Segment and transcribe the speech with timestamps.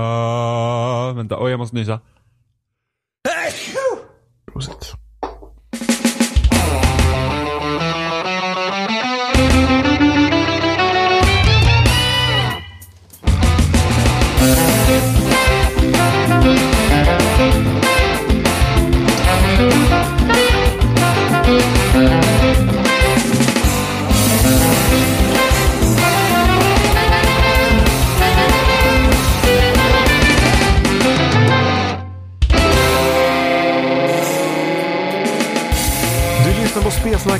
[0.00, 2.00] Uh, vänta, oj jag måste nysa.
[4.52, 4.95] Prosit.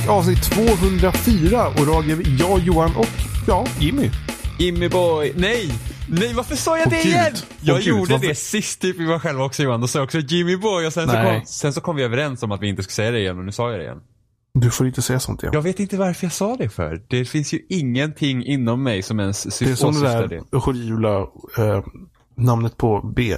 [0.08, 3.06] Avsnitt 204 och Roger, jag, Johan och
[3.46, 4.10] ja, Jimmy.
[4.58, 5.70] Jimmy boy, nej!
[6.08, 7.06] Nej varför sa jag Åh, det Gud.
[7.12, 7.34] igen?
[7.60, 9.80] Jag Gud, gjorde varför- det sist typ vi var själva också Johan.
[9.80, 11.38] Då sa jag också Jimmy boy och sen så, Nej.
[11.38, 13.44] kom, sen så kom vi överens om att vi inte skulle säga det igen och
[13.44, 14.00] nu sa jag det igen.
[14.54, 15.52] Du får inte säga sånt igen.
[15.54, 17.02] Jag vet inte varför jag sa det för.
[17.08, 21.18] Det finns ju ingenting inom mig som ens sy- det är som det där horribla
[21.58, 21.84] eh,
[22.36, 23.36] namnet på B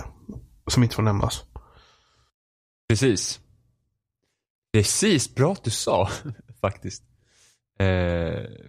[0.71, 1.43] som inte får nämnas.
[2.89, 3.41] Precis.
[4.73, 6.09] Precis, bra att du sa
[6.71, 7.03] faktiskt.
[7.81, 7.87] Eh,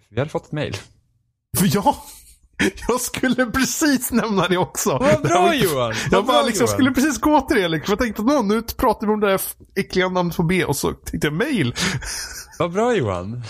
[0.09, 0.75] vi hade fått ett mail.
[1.57, 1.95] För jag,
[2.87, 4.89] jag skulle precis nämna det också.
[4.89, 5.93] Vad bra inte- Johan!
[6.11, 6.73] Jag, Vad bara, bra, liksom, Johan.
[6.73, 7.67] skulle precis gå till det.
[7.67, 7.91] Liksom.
[7.91, 9.41] Jag tänkte att "Nå, nu pratar vi om det där
[9.75, 11.75] äckliga namnet på B och så tänkte jag mail.
[12.59, 13.43] Vad bra Johan.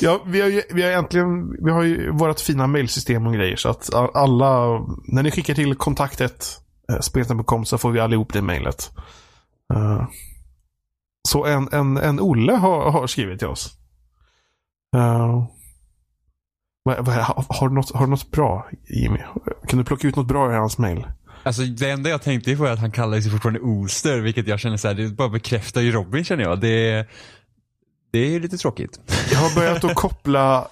[0.00, 3.56] Ja, vi har ju vi har äntligen vi har ju vårt fina mailsystem och grejer.
[3.56, 6.46] Så att alla, när ni skickar till kontaktet
[6.92, 8.90] eh, spelsnack.com så får vi allihop det mailet.
[9.74, 10.06] Eh,
[11.28, 13.70] så en, en, en Olle har, har skrivit till oss.
[14.96, 15.44] Uh,
[16.82, 19.18] vad, vad, har, har, du något, har du något bra, Jimmy?
[19.66, 21.06] Kan du plocka ut något bra i hans mail?
[21.42, 24.60] Alltså det enda jag tänkte på är att han kallar sig fortfarande Olster, vilket jag
[24.60, 26.60] känner så här, det bara bekräftar ju Robin känner jag.
[26.60, 27.06] Det,
[28.12, 29.00] det är lite tråkigt.
[29.32, 30.68] Jag har börjat att koppla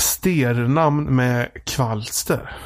[0.00, 2.56] sternamn med kvalster.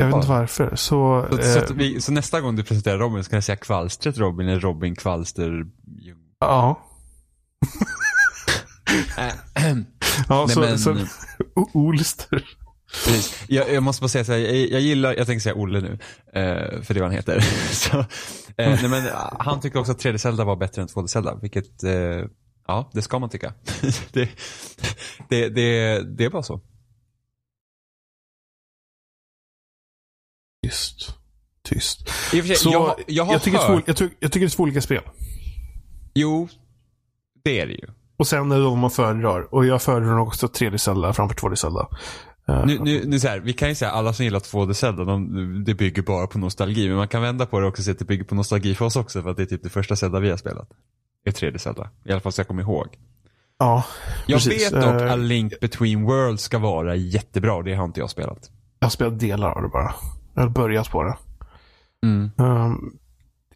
[0.00, 0.76] Jag vet inte varför.
[0.76, 3.44] Så, Så, så, eh, att vi, så nästa gång du presenterar Robin så kan jag
[3.44, 5.64] säga Kvalstret Robin eller Robin Kvalster.
[6.40, 6.86] ja.
[10.28, 10.96] Ja, Nej, så, men- så,
[11.72, 12.44] Olster.
[13.04, 13.44] Precis.
[13.48, 15.98] Jag, jag måste bara säga så här, jag, jag gillar, jag tänker säga Olle nu,
[16.32, 17.40] eh, för det är vad han heter.
[17.72, 18.04] så, eh,
[18.56, 21.84] nej, men, ah, han tyckte också att 3D Zelda var bättre än 2D Zelda, vilket,
[21.84, 21.92] eh,
[22.66, 23.54] ja, det ska man tycka.
[24.12, 24.30] det,
[25.28, 26.60] det, det, det är bara så.
[30.72, 31.14] Tyst.
[31.64, 32.08] Tyst.
[32.30, 34.46] Sig, Så, jag, har- jag har tycker det är hört, två, jag, tycker, jag tycker
[34.46, 35.02] det är två olika spel.
[36.14, 36.48] jo,
[37.44, 37.86] det är det ju.
[38.16, 39.54] Och sen är det vad man föredrar.
[39.54, 41.88] Och jag föredrar också 3D Zelda framför 2D Zelda.
[42.48, 45.04] Eh, Nu, nu, nu så här, vi kan ju säga alla som gillar 2D Zelda,
[45.04, 46.88] de, det bygger bara på nostalgi.
[46.88, 48.84] Men man kan vända på det också och säga att det bygger på nostalgi för
[48.84, 49.22] oss också.
[49.22, 50.68] För att det är typ det första Zelda vi har spelat.
[51.24, 51.90] Det är 3D Zelda.
[52.04, 52.86] I alla fall så jag kommer ihåg.
[53.58, 53.84] ja,
[54.26, 57.62] Jag Precis, vet dock eh, att Link Between Worlds ska vara jättebra.
[57.62, 58.50] Det har inte jag spelat.
[58.78, 59.94] jag har spelat delar av det bara.
[60.34, 61.16] Har börjat på det.
[62.02, 62.30] Mm.
[62.38, 62.98] Um,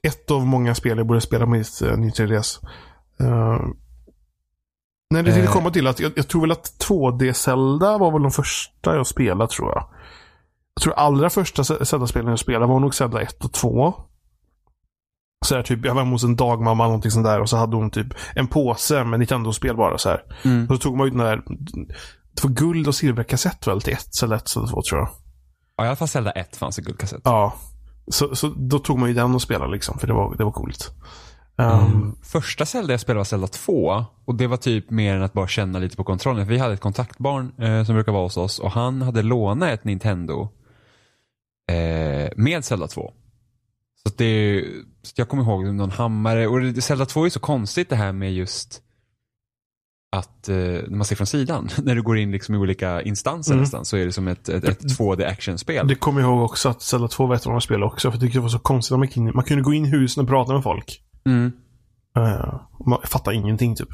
[0.03, 2.64] ett av många spel jag borde spela med uh, 3DS.
[3.20, 3.60] Uh,
[5.10, 5.53] nej, det tänkte Eh.
[5.53, 9.50] komma till att jag, jag tror väl att 2D-Zelda var väl de första jag spelade
[9.50, 9.88] tror jag.
[10.75, 13.94] Jag tror allra första Zelda-spelen jag spelade var nog Zelda 1 och 2.
[15.47, 17.56] Så här, typ, jag var hemma hos en dagmamma eller någonting sånt där och så
[17.56, 20.22] hade hon typ en påse med Nintendo-spel bara så här.
[20.44, 20.66] Mm.
[20.66, 21.43] Och så tog man ut den där,
[22.34, 25.08] det var guld och silverkassett väl till ett Zelda 1 Zelda 2 tror jag.
[25.76, 27.20] Ja, i alla fall Zelda 1 fanns i guldkassett.
[27.25, 27.54] Ja.
[28.09, 30.53] Så, så då tog man ju den och spelade liksom, för det var, det var
[30.53, 30.91] coolt.
[31.59, 32.16] Um, Mm.
[32.22, 34.04] Första Zelda jag spelade var Zelda 2.
[34.25, 36.47] Och det var typ mer än att bara känna lite på kontrollen.
[36.47, 38.59] För vi hade ett kontaktbarn eh, som brukar vara hos oss.
[38.59, 40.48] Och han hade lånat ett Nintendo.
[41.70, 43.12] Eh, med Zelda 2.
[44.03, 44.64] Så, det,
[45.03, 46.47] så jag kommer ihåg någon hammare.
[46.47, 48.82] Och Zelda 2 är så konstigt det här med just
[50.16, 53.53] att eh, när man ser från sidan, när du går in liksom i olika instanser
[53.53, 53.62] Mm.
[53.62, 55.88] nästan, så är det som ett, ett, ett 2D actionspel.
[55.88, 58.10] Det kommer jag ihåg också att Zelda 2 var ett av de spel också.
[58.10, 58.93] För jag tyckte det var så konstigt.
[58.93, 61.00] att Man kunde, man kunde gå in i husen och prata med folk.
[61.26, 61.53] Mm.
[62.19, 63.88] Uh, man fattade ingenting typ.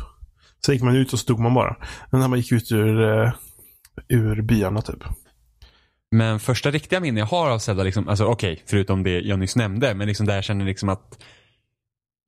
[0.66, 1.76] Så gick man ut och stod man bara.
[2.10, 3.32] Men när man gick ut ur, eh,
[4.08, 5.04] ur byarna typ.
[6.10, 9.56] Men första riktiga minne jag har av Zelda, liksom, alltså okej, förutom det jag nyss
[9.56, 11.22] nämnde, men liksom där jag känner liksom att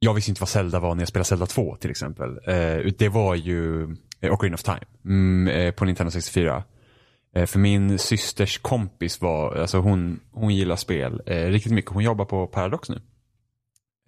[0.04, 2.38] jag visste inte vad Zelda var när jag spelade Zelda 2 till exempel.
[2.46, 3.82] Eh, det var ju
[4.20, 6.64] eh, Ocarina of Time mm, eh, på Nintendo 64.
[7.34, 11.90] Eh, för min systers kompis var, alltså hon, hon gillar spel eh, riktigt mycket.
[11.90, 13.00] Hon jobbar på Paradox nu.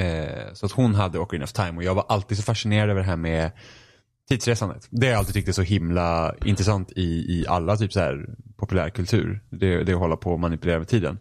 [0.07, 3.01] Eh, så att hon hade Ocarina of Time och jag var alltid så fascinerad över
[3.01, 3.51] det här med
[4.29, 4.89] tidsresandet.
[4.91, 8.27] Det har jag alltid tyckt är så himla intressant i, i alla typ så här
[8.57, 9.41] populärkultur.
[9.51, 11.19] Det, det är att hålla på och manipulera med tiden.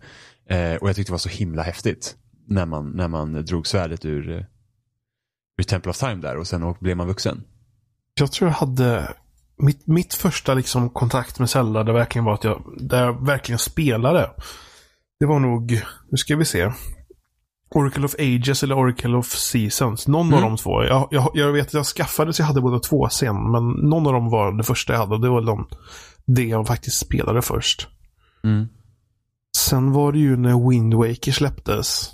[0.50, 2.16] Eh, och jag tyckte det var så himla häftigt
[2.48, 4.44] när man, när man drog svärdet ur, eh,
[5.58, 7.44] ur Temple of Time där och sen och blev man vuxen.
[8.20, 9.14] Jag tror jag hade
[9.58, 13.60] mitt, mitt första liksom kontakt med Zelda, det verkligen var att jag, där jag verkligen
[13.60, 14.32] spelade.
[15.20, 15.82] Det var nog,
[16.12, 16.72] nu ska vi se.
[17.70, 20.08] Oracle of Ages eller Oracle of Seasons.
[20.08, 20.44] Någon Mm.
[20.44, 20.84] av de två.
[20.84, 23.52] Jag, jag, jag vet att jag skaffade så jag hade båda två sen.
[23.52, 25.16] Men någon av dem var det första jag hade.
[25.16, 25.68] Och det var de,
[26.26, 27.88] det jag faktiskt spelade först.
[28.44, 28.68] Mm.
[29.58, 32.12] Sen var det ju när Wind Waker släpptes.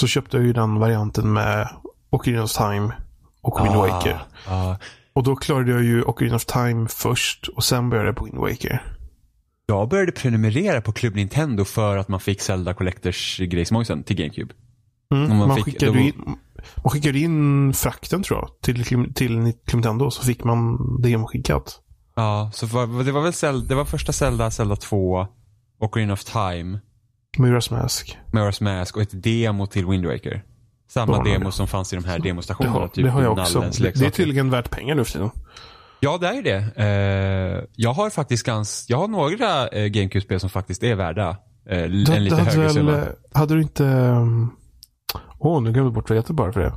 [0.00, 1.68] Så köpte jag ju den varianten med
[2.16, 2.92] Ocarina of Time
[3.42, 4.20] och Wind Waker.
[4.48, 4.76] Ah,
[5.12, 8.38] Och då klarade jag ju Ocarina of Time först och sen började jag på Wind
[8.38, 8.82] Waker.
[9.66, 14.54] jag började prenumerera på Club Nintendo för att man fick Zelda Collectors grejsmojsen till GameCube.
[15.14, 15.28] Mm.
[15.38, 16.36] Man Man, fick- skickade då- in,
[16.82, 19.38] man skickade in frakten tror jag till, Klim- till
[19.72, 21.80] Nintendo så fick man demoskickat.
[22.16, 25.26] Ja, så var, det var väl Zelda, det var första Zelda, Zelda 2,
[25.80, 26.78] Ocarina of Time,
[27.38, 28.18] Majora's Mask.
[28.32, 30.42] Majora's Mask och ett demo till Wind Waker.
[30.88, 32.74] Samma demo som fanns i de här Det demostationerna.
[32.78, 33.60] har, typ det har jag också.
[33.60, 35.30] Det, det är tydligen värt pengar nu för tiden.
[36.00, 36.72] Ja, det är ju det.
[36.76, 41.36] Eh, jag har faktiskt gans, jag har några eh, GameCube-spel som faktiskt är värda
[41.70, 43.04] eh, en Du- lite högre väl- summa.
[43.32, 43.84] Hade du inte...
[43.84, 44.50] um,
[45.38, 46.72] Åh, nu glömde jag bort vad det heter bara för det.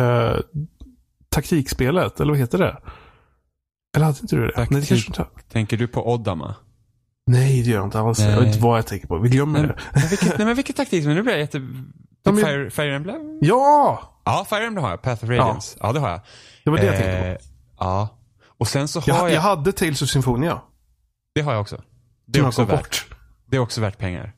[0.00, 0.40] Uh,
[1.28, 2.76] taktikspelet, eller vad heter det?
[3.96, 4.52] Eller hade inte du det?
[4.56, 5.26] Nej, det kanske inte...
[5.52, 6.54] Tänker du på Oddama?
[7.26, 8.18] Nej, det gör jag inte alls.
[8.20, 8.48] Jag vet Nej.
[8.48, 9.18] inte vad jag tänker på.
[9.18, 9.76] Vi glömmer det.
[9.94, 11.04] men, vilket, nej, men vilket taktik?
[11.04, 11.62] Men nu blir jag jätte...
[12.26, 13.38] Ja, men- Fire, Fire Emblem?
[13.42, 14.02] Ja!
[14.24, 15.02] Ja, Fire Emblem har jag.
[15.02, 15.78] Path of Radiance.
[15.80, 16.20] Ja, det har jag.
[16.64, 17.26] Det var det jag tänkte på.
[17.26, 17.36] Eh,
[17.78, 18.08] Ja.
[18.58, 19.30] Och sen så har Jag, jag...
[19.32, 20.60] jag hade Tales of Symphonia.
[21.34, 21.82] Det har jag också.
[22.26, 22.76] Det är som också värt.
[22.80, 23.06] bort.
[23.46, 24.32] Det är också värt pengar.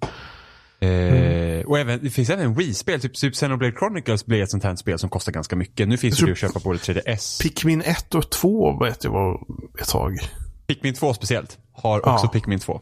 [0.81, 1.67] Eh, Mm.
[1.67, 3.01] Och även, det finns även Wii-spel.
[3.01, 5.89] Typ, typ Xenoblade Chronicles blir ett sånt här spel som kostar ganska mycket.
[5.89, 7.43] Nu finns det att köpa på det 3DS.
[7.43, 9.41] Pikmin 1 och 2 vet jag var
[9.81, 10.19] ett tag.
[10.67, 11.59] Pikmin 2 speciellt.
[11.73, 12.15] Har Ja.
[12.15, 12.81] också Pikmin 2.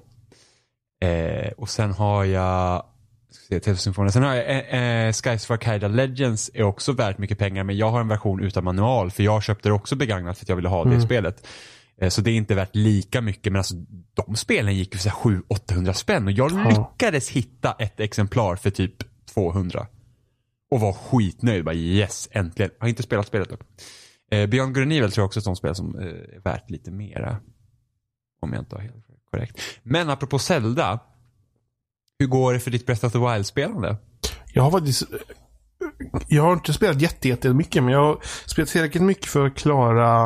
[1.04, 2.82] Eh, och sen har jag
[3.76, 4.12] Symphonia.
[4.12, 7.76] Sen har jag eh, eh, Skies for Kaida Legends är också värt mycket pengar men
[7.76, 10.56] jag har en version utan manual för jag köpte det också begagnat för att jag
[10.56, 11.02] ville ha det Mm.
[11.02, 11.46] spelet.
[12.00, 13.75] Eh, så det är inte värt lika mycket men alltså
[14.14, 16.69] de spelen gick ju för 700-800 spänn och jag Ja.
[16.99, 18.94] lyckades hitta ett exemplar för typ
[19.34, 19.87] 200.
[20.70, 21.64] Och var skitnöjd.
[21.64, 22.70] Bara yes, äntligen.
[22.78, 23.61] Jag har inte spelat spelet dock.
[24.31, 26.70] Eh, Beyond Good Evil tror jag också är ett sånt spel som eh, är värt
[26.70, 27.37] lite mera.
[28.40, 28.94] Om jag inte har helt
[29.31, 29.61] korrekt.
[29.82, 30.99] Men apropå Zelda.
[32.18, 33.96] Hur går det för ditt Breath of the Wild-spelande?
[34.52, 35.02] Jag har faktiskt...
[36.28, 39.54] Jag har inte spelat jätte, jätte mycket, men jag har spelat tillräckligt mycket för att
[39.54, 40.24] klara...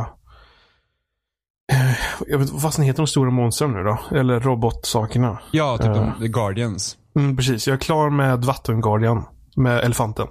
[1.72, 1.92] eh,
[2.26, 3.98] Jag vet vad fasen heter de stora monstren nu då?
[4.18, 5.38] Eller robotsakerna.
[5.52, 5.92] Ja, typ Eh.
[5.94, 6.96] de The Guardians.
[7.16, 9.24] Mm, precis, jag är klar med Vattenguardian.
[9.56, 10.26] Med elefanten.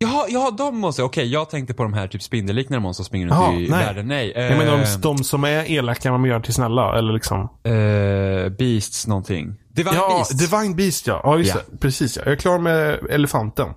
[0.00, 1.02] Ja, ja, de måste.
[1.02, 3.84] Okej, jag tänkte på de här typ spindelliknande monster som springer runt Jaha, i nej.
[3.84, 4.06] världen.
[4.08, 4.32] Nej.
[4.34, 6.98] Jag menar eh, de, de som är elaka man gör till snälla.
[6.98, 7.40] Eller liksom.
[7.64, 9.54] eh, Beasts någonting.
[9.72, 10.50] Divine ja, Beasts.
[10.50, 11.20] Divine Beast ja.
[11.24, 11.60] Ja, just Ja.
[11.70, 11.76] det.
[11.78, 12.22] Precis ja.
[12.24, 13.68] Jag är klar med elefanten.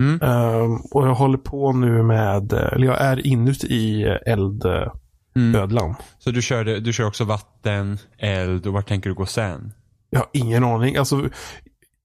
[0.00, 0.22] Mm.
[0.22, 5.84] Ehm, och jag håller på nu med, eller jag är inuti eldödlan.
[5.84, 5.94] Mm.
[6.18, 9.72] Så du, körde, du kör också vatten, eld och vart tänker du gå sen?
[10.10, 10.96] Jag har ingen aning.
[10.96, 11.28] Alltså,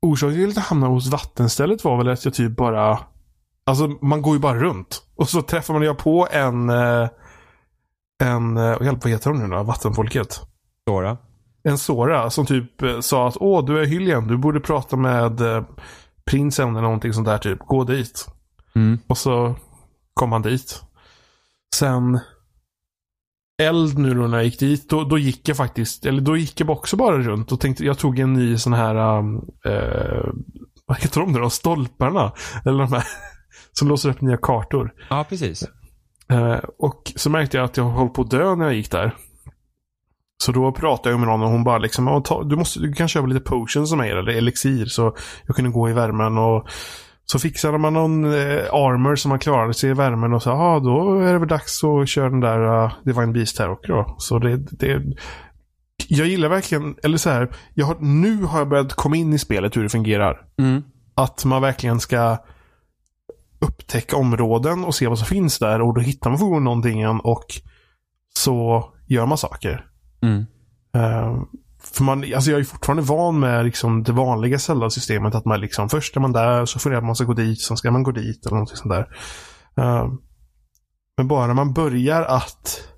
[0.01, 2.99] orsaken till att jag hamnade hos vattenstället var väl att jag typ bara...
[3.69, 5.01] Alltså man går ju bara runt.
[5.15, 6.69] Och så träffar man ju på en...
[6.69, 7.07] eh,
[8.23, 8.57] En...
[8.57, 9.63] eh, Hjälp, vad heter de nu då?
[9.63, 10.41] Vattenfolket.
[10.89, 11.17] Sora?
[11.63, 14.27] En Sora som typ eh, sa att Åh, du är Hylian.
[14.27, 15.63] Du borde prata med eh,
[16.25, 17.59] prinsen eller någonting sånt där typ.
[17.59, 18.25] Gå dit.
[18.75, 18.99] Mm.
[19.07, 19.55] Och så
[20.13, 20.81] kom han dit.
[21.75, 22.19] Sen
[23.61, 26.59] eld nu då när jag gick dit, då, då gick jag faktiskt, eller då gick
[26.59, 29.35] jag också bara runt och tänkte, jag tog en ny sån här, um,
[29.65, 30.29] eh,
[30.85, 31.49] vad heter de nu då?
[31.49, 32.31] Stolparna?
[32.65, 33.03] Eller de här
[33.73, 34.93] som låser upp nya kartor.
[35.09, 35.63] Ja, precis.
[36.31, 39.15] Eh, och så märkte jag att jag höll på att dö när jag gick där.
[40.43, 42.93] Så då pratade jag med någon och hon bara liksom, "Ja, ta, du, måste, du
[42.93, 45.15] kan köpa lite potions som mig eller elixir så
[45.47, 46.67] jag kunde gå i värmen och
[47.25, 50.79] så fixade man någon eh, armor som man klarade sig i värmen och så, ja
[50.79, 54.15] då är det väl dags att köra den där uh, Divine Beast här också då.
[54.17, 55.03] Så det, det
[56.07, 59.39] jag gillar verkligen, eller så här, jag har, nu har jag börjat komma in i
[59.39, 60.41] spelet hur det fungerar.
[60.59, 60.83] Mm.
[61.15, 62.37] Att man verkligen ska
[63.59, 67.45] upptäcka områden och se vad som finns där och då hittar man förmodligen någonting och
[68.35, 69.85] så gör man saker.
[70.21, 70.45] Mm.
[70.95, 71.41] Eh,
[71.83, 75.35] för man, alltså jag är fortfarande van med liksom det vanliga Zelda-systemet.
[75.35, 77.77] Att man liksom, först är man där, så funderar man man ska gå dit, sen
[77.77, 79.07] ska man gå dit eller någonting sånt där.
[79.77, 80.07] Eh,
[81.17, 82.89] men bara man börjar att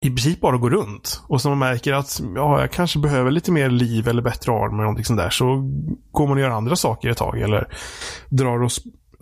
[0.00, 1.22] i princip bara går runt.
[1.26, 4.72] Och så man märker att ja, jag kanske behöver lite mer liv eller bättre arm
[4.72, 5.30] eller någonting sånt där.
[5.30, 5.44] Så
[6.10, 7.40] går man och gör andra saker ett tag.
[7.40, 7.68] Eller
[8.28, 8.70] drar och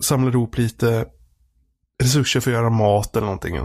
[0.01, 1.07] samlar ihop lite
[2.03, 3.57] resurser för att göra mat eller någonting.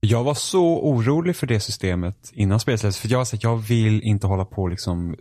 [0.00, 3.56] Jag var så orolig för det systemet innan spelet För jag var så här, jag
[3.56, 5.16] vill inte hålla på och liksom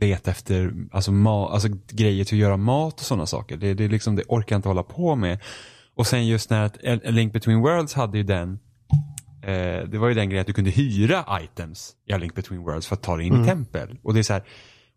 [0.00, 3.56] leta efter alltså, alltså, grejer till att göra mat och sådana saker.
[3.56, 5.38] Det, det, liksom, det orkar jag inte hålla på med.
[5.94, 8.58] Och sen just när att A Link Between Worlds hade ju den
[9.42, 12.62] Eh, det var ju den grejen att du kunde hyra items i A Link Between
[12.62, 13.98] Worlds för att ta dig in i tempel.
[14.02, 14.42] Och det är så här,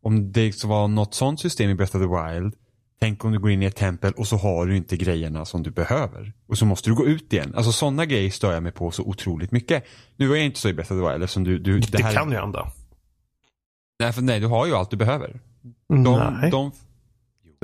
[0.01, 2.53] om det var något sånt system i Breath of the Wild,
[2.99, 5.63] tänk om du går in i ett tempel och så har du inte grejerna som
[5.63, 6.33] du behöver.
[6.47, 7.53] Och så måste du gå ut igen.
[7.55, 9.83] Alltså sådana grejer stör jag mig på så otroligt mycket.
[10.17, 11.59] Nu var jag inte så i Breath of the Wild eftersom du...
[11.59, 12.71] du Det, här, kan ju hända.
[13.99, 15.39] Nej, för nej, du har ju allt du behöver.
[15.87, 16.51] De, Nej.
[16.51, 16.71] de,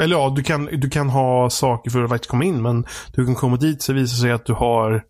[0.02, 3.26] Eller ja, du kan, du kan ha saker för att faktiskt komma in, men du
[3.26, 5.04] kan komma dit så visar sig att du har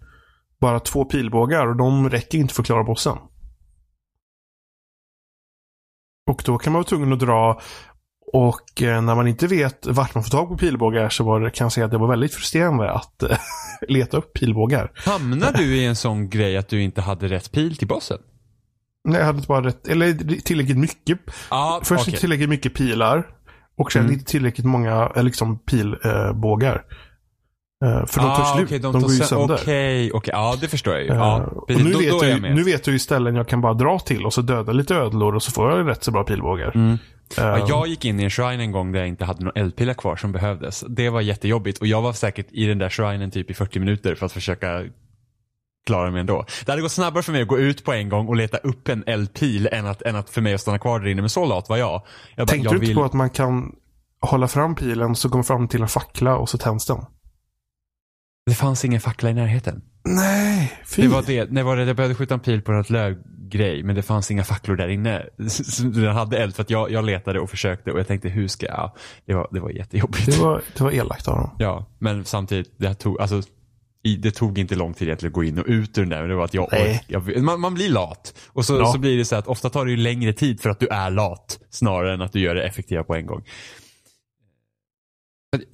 [0.62, 3.18] bara två pilbågar och de räcker inte för att klara bossen.
[6.30, 7.62] Och då kan man vara tvungen att dra
[8.34, 11.52] och eh, när man inte vet vart man får tag på pilbågar så var det,
[11.52, 13.38] kan jag säga att det var väldigt frustrerande att eh,
[13.88, 14.92] leta upp pilbågar.
[14.96, 18.18] hamnar du i en sån grej att du inte hade rätt pil till bossen?
[19.04, 21.20] Nej, Jag hade inte bara rätt, eller tillräckligt mycket.
[21.50, 23.28] Ja, Först inte tillräckligt mycket pilar.
[23.78, 24.14] Och sen Mm.
[24.14, 26.84] inte tillräckligt många eh, liksom, pilbågar.
[27.86, 28.66] Eh, för de tar Ah, slut.
[28.68, 29.56] okej, de, tar går ju sö- sönder.
[29.62, 30.32] Okej, okej.
[30.34, 31.10] Ja, det förstår jag ju.
[31.10, 31.84] Eh, Ja, och precis.
[31.86, 34.00] nu, Då, vet då jag, jag nu vet jag ju ställen jag kan bara dra
[34.00, 36.72] till och så döda lite ödlor och så får jag rätt så bra pilbågar.
[36.76, 36.98] Mm.
[37.38, 39.94] Ja, jag gick in i en shrine en gång där jag inte hade några eldpilar
[39.94, 40.84] kvar som behövdes.
[40.88, 44.16] Det var jättejobbigt och jag var säkert i den där shrinen typ i 40 minuter
[44.16, 44.84] för att försöka
[45.88, 46.46] klara mig ändå.
[46.66, 48.90] Det hade gått snabbare för mig att gå ut på en gång och leta upp
[48.90, 51.22] en eldpil än att, än att för mig att stanna kvar där inne.
[51.22, 52.02] Men så lat var jag.
[52.36, 52.96] jag bara, Tänkte jag du inte vill...
[52.96, 53.72] på att man kan
[54.22, 56.98] hålla fram pilen så kommer fram till en fackla och så tänds den?
[58.46, 59.82] Det fanns ingen fackla i närheten.
[60.04, 61.02] Nej, fy.
[61.02, 61.52] Det var det.
[61.52, 61.84] När var det?
[61.84, 65.26] Jag behövde skjuta en pil på något lövgrej men det fanns inga facklor där inne.
[65.84, 68.66] Den hade eld för att jag, jag letade och försökte och jag tänkte hur ska
[68.66, 68.92] jag?
[69.26, 70.26] Det var, det var jättejobbigt.
[70.26, 71.56] det, var, det var elakt av dem.
[71.60, 73.42] Ja, men samtidigt, det tog, alltså,
[74.04, 76.20] i, det tog inte lång tid egentligen att gå in och ut ur den där.
[76.20, 76.70] Men det var att jag,
[77.08, 78.34] jag man, man blir lat.
[78.48, 78.94] Och så, Ja.
[78.94, 81.10] så blir det så att ofta tar det ju längre tid för att du är
[81.10, 81.60] lat.
[81.70, 83.44] Snarare än att du gör det effektiva på en gång.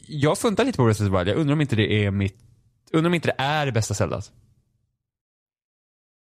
[0.07, 1.27] Jag funtar lite på the Wild.
[1.27, 2.35] Jag undrar om inte det är mitt,
[2.95, 4.31] undrar om inte det är det bästa Zeldat.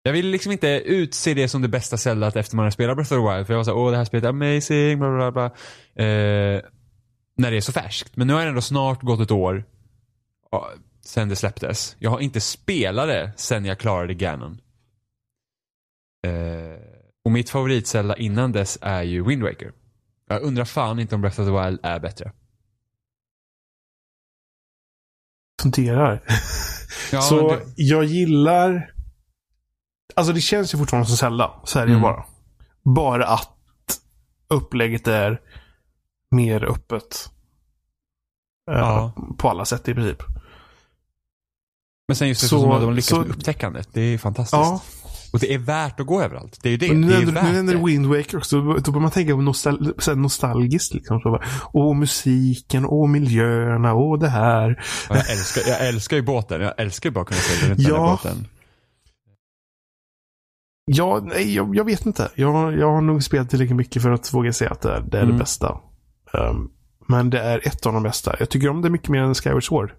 [0.03, 3.13] Jag vill liksom inte utse det som det bästa Zeldat efter man har spelat Breath
[3.13, 3.47] of the Wild.
[3.47, 5.45] För jag var såhär, åh det här spelet är amazing, bla bla bla.
[6.05, 6.62] Eh,
[7.38, 8.17] när det är så färskt.
[8.17, 9.63] Men nu har det ändå snart gått ett år
[10.51, 10.71] ja,
[11.01, 11.95] sen det släpptes.
[12.00, 14.62] Jag har inte spelat det sen jag klarade Ganon.
[16.27, 16.79] Eh,
[17.25, 19.71] och mitt favoritzelda innan dess är ju Wind Waker.
[20.29, 22.31] Jag undrar fan inte om Breath of the Wild är bättre.
[25.62, 26.24] Funderar.
[27.12, 28.91] Ja, så det, jag gillar...
[30.15, 31.51] Alltså det känns ju fortfarande som Zelda.
[31.63, 32.01] Så är det ju Mm.
[32.01, 32.25] bara.
[32.95, 33.51] Bara att
[34.47, 35.41] upplägget är
[36.31, 37.29] mer öppet.
[38.71, 39.13] Eh, Ja.
[39.38, 40.24] På alla sätt i princip.
[42.07, 43.89] men sen just det så- som de lyckas så- med upptäckandet.
[43.93, 44.53] Det är fantastiskt.
[44.53, 44.81] Ja.
[45.36, 46.60] Och det är värt att gå överallt.
[46.63, 46.88] Det är ju det.
[46.88, 47.80] Men nu nämner, det.
[47.80, 48.62] du Wind Waker också.
[48.62, 50.94] Då börjar man tänka på nostal nostalgiskt.
[50.94, 51.20] Liksom.
[51.20, 54.84] Så bara, åh, musiken, åh, miljöerna, åh, det här.
[55.10, 56.62] Ja, Jag älskar, jag älskar ju båten.
[56.62, 58.20] Jag älskar ju bara att kunna segla runt med den Ja.
[58.24, 58.48] båten.
[60.86, 62.32] Ja, nej, jag, jag vet inte.
[62.36, 65.18] Jag, jag har nog spelat tillräckligt mycket för att våga säga att det är det,
[65.18, 65.34] är Mm.
[65.36, 65.77] det bästa.
[66.34, 66.72] Um,
[67.08, 68.36] men det är ett av de bästa.
[68.39, 69.92] Jag tycker om det mycket mer än Skyward Sword.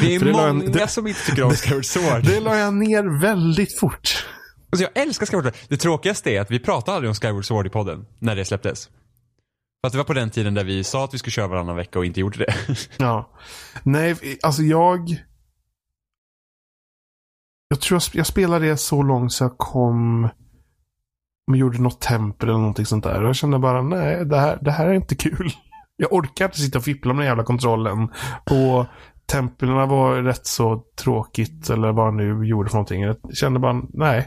[0.00, 2.24] Det är det la jag- många det- som inte tycker om Skyward Sword.
[2.24, 4.26] Det la jag ner väldigt fort.
[4.72, 5.54] Alltså jag älskar Skyward Sword.
[5.68, 8.86] Det tråkigaste är att vi pratade aldrig om Skyward Sword i podden när det släpptes.
[8.86, 11.76] För att det var på den tiden där vi sa att vi skulle köra varannan
[11.76, 12.54] vecka och inte gjorde det.
[12.98, 13.30] Ja.
[13.82, 15.08] Nej, alltså jag...
[17.68, 20.24] Jag tror jag, jag spelade det så långt så jag kom...
[21.50, 23.22] och gjorde något tempel eller någonting sånt där.
[23.22, 25.50] Och jag kände bara, nej, det här, det här är inte kul.
[25.96, 28.02] Jag orkar inte sitta och fippla med den jävla kontrollen.
[28.50, 28.86] Och
[29.32, 33.02] templen var rätt så tråkigt, eller vad han nu gjorde för någonting.
[33.02, 34.20] Jag kände bara, nej.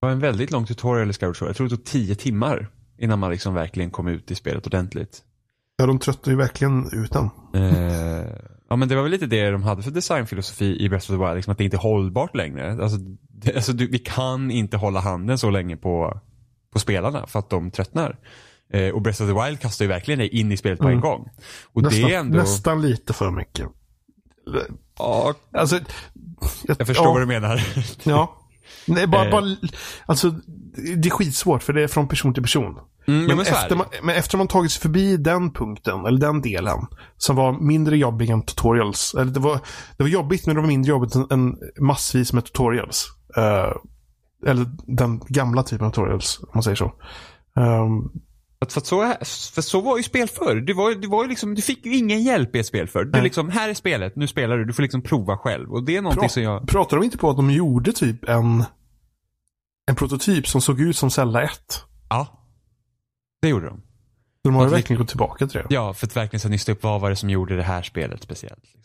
[0.00, 1.48] Det var en väldigt lång tutorial i Skyward Sword.
[1.48, 5.18] Jag tror det tog tio timmar innan man liksom verkligen kom ut i spelet ordentligt.
[5.76, 7.30] Ja, de tröttnade ju verkligen ut den.
[7.54, 8.26] Eh,
[8.68, 11.24] ja men det var väl lite det de hade för designfilosofi i Breath of the
[11.24, 12.82] Wild, liksom att det inte är hållbart längre.
[12.82, 16.20] Alltså, det, alltså du, vi kan inte hålla handen så länge på,
[16.72, 18.18] på spelarna för att de tröttnar.
[18.72, 20.90] Eh, och Breath of the Wild kastar ju verkligen dig in i spelet på en
[20.90, 21.00] Mm.
[21.02, 21.28] gång.
[21.72, 22.38] Och Nästan, det är ändå...
[22.38, 23.68] nästan lite för mycket.
[24.98, 25.80] Ja, Alltså,
[26.66, 27.12] jag förstår ja.
[27.12, 27.62] vad du menar.
[28.02, 28.36] Ja.
[28.86, 29.30] Nej, bara, Eh.
[29.30, 29.44] bara,
[30.06, 30.30] alltså,
[30.96, 32.78] det är skitsvårt för det är från person till person.
[33.08, 36.40] Mm, Men, men efter man, men efter man tagit sig förbi den punkten, eller den
[36.42, 36.78] delen,
[37.16, 39.14] som var mindre jobbig än tutorials.
[39.14, 39.60] Eller det, var,
[39.96, 43.06] det var jobbigt, men det var mindre jobbigt än, än massvis med tutorials.
[43.36, 43.72] Eh,
[44.50, 46.92] eller den gamla typen av tutorials, om man säger så.
[47.56, 48.10] Um,
[48.60, 49.14] att- för, att så,
[49.54, 50.56] för så var ju spel förr.
[50.56, 53.04] Det var, det var ju liksom, du fick ju ingen hjälp i ett spel förr.
[53.04, 53.22] Nej.
[53.22, 54.64] liksom, här är spelet, nu spelar du.
[54.64, 55.72] Du får liksom prova själv.
[55.72, 56.68] Och det är någonting pra, som jag...
[56.68, 58.64] Pratar de inte på att de gjorde typ en,
[59.86, 61.84] en prototyp som såg ut som Zelda 1?
[62.10, 62.46] Ja.
[63.42, 63.82] Det gjorde de.
[64.44, 65.66] De har ju verkligen gått tillbaka till det.
[65.74, 68.22] Ja, för att verkligen så nysta upp vad var det som gjorde det här spelet
[68.22, 68.62] speciellt.
[68.62, 68.80] Liksom.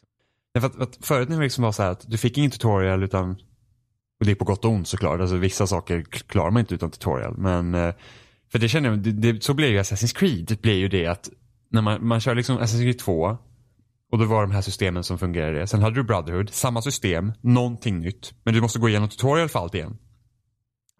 [0.53, 3.03] Därför att, att förut när det liksom var så här att du fick ingen tutorial
[3.03, 3.31] utan
[4.19, 5.21] Och det är på gott och ont såklart.
[5.21, 7.37] Alltså, vissa saker klarar man inte utan tutorial.
[7.37, 7.93] Men, eh,
[8.55, 10.45] för det känner jag, det, det, så blir ju Assassin's Creed.
[10.47, 11.29] Det blir ju det att
[11.69, 13.37] när man, man kör liksom Assassin's Creed 2
[14.11, 15.67] och då var de här systemen som fungerade.
[15.67, 18.33] Sen hade du Brotherhood, samma system, någonting nytt.
[18.43, 19.97] Men du måste gå igenom tutorial för allt igen.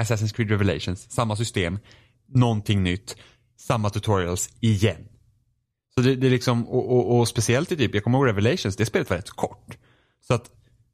[0.02, 1.80] Assassin's Creed Revelations, samma system,
[2.28, 3.18] någonting nytt,
[3.58, 5.08] samma tutorials igen.
[5.96, 8.76] Så det, det är liksom, och, och, och, speciellt i typ, jag kommer ihåg Revelations,
[8.76, 9.78] det spelet var rätt kort.
[10.28, 10.52] Så att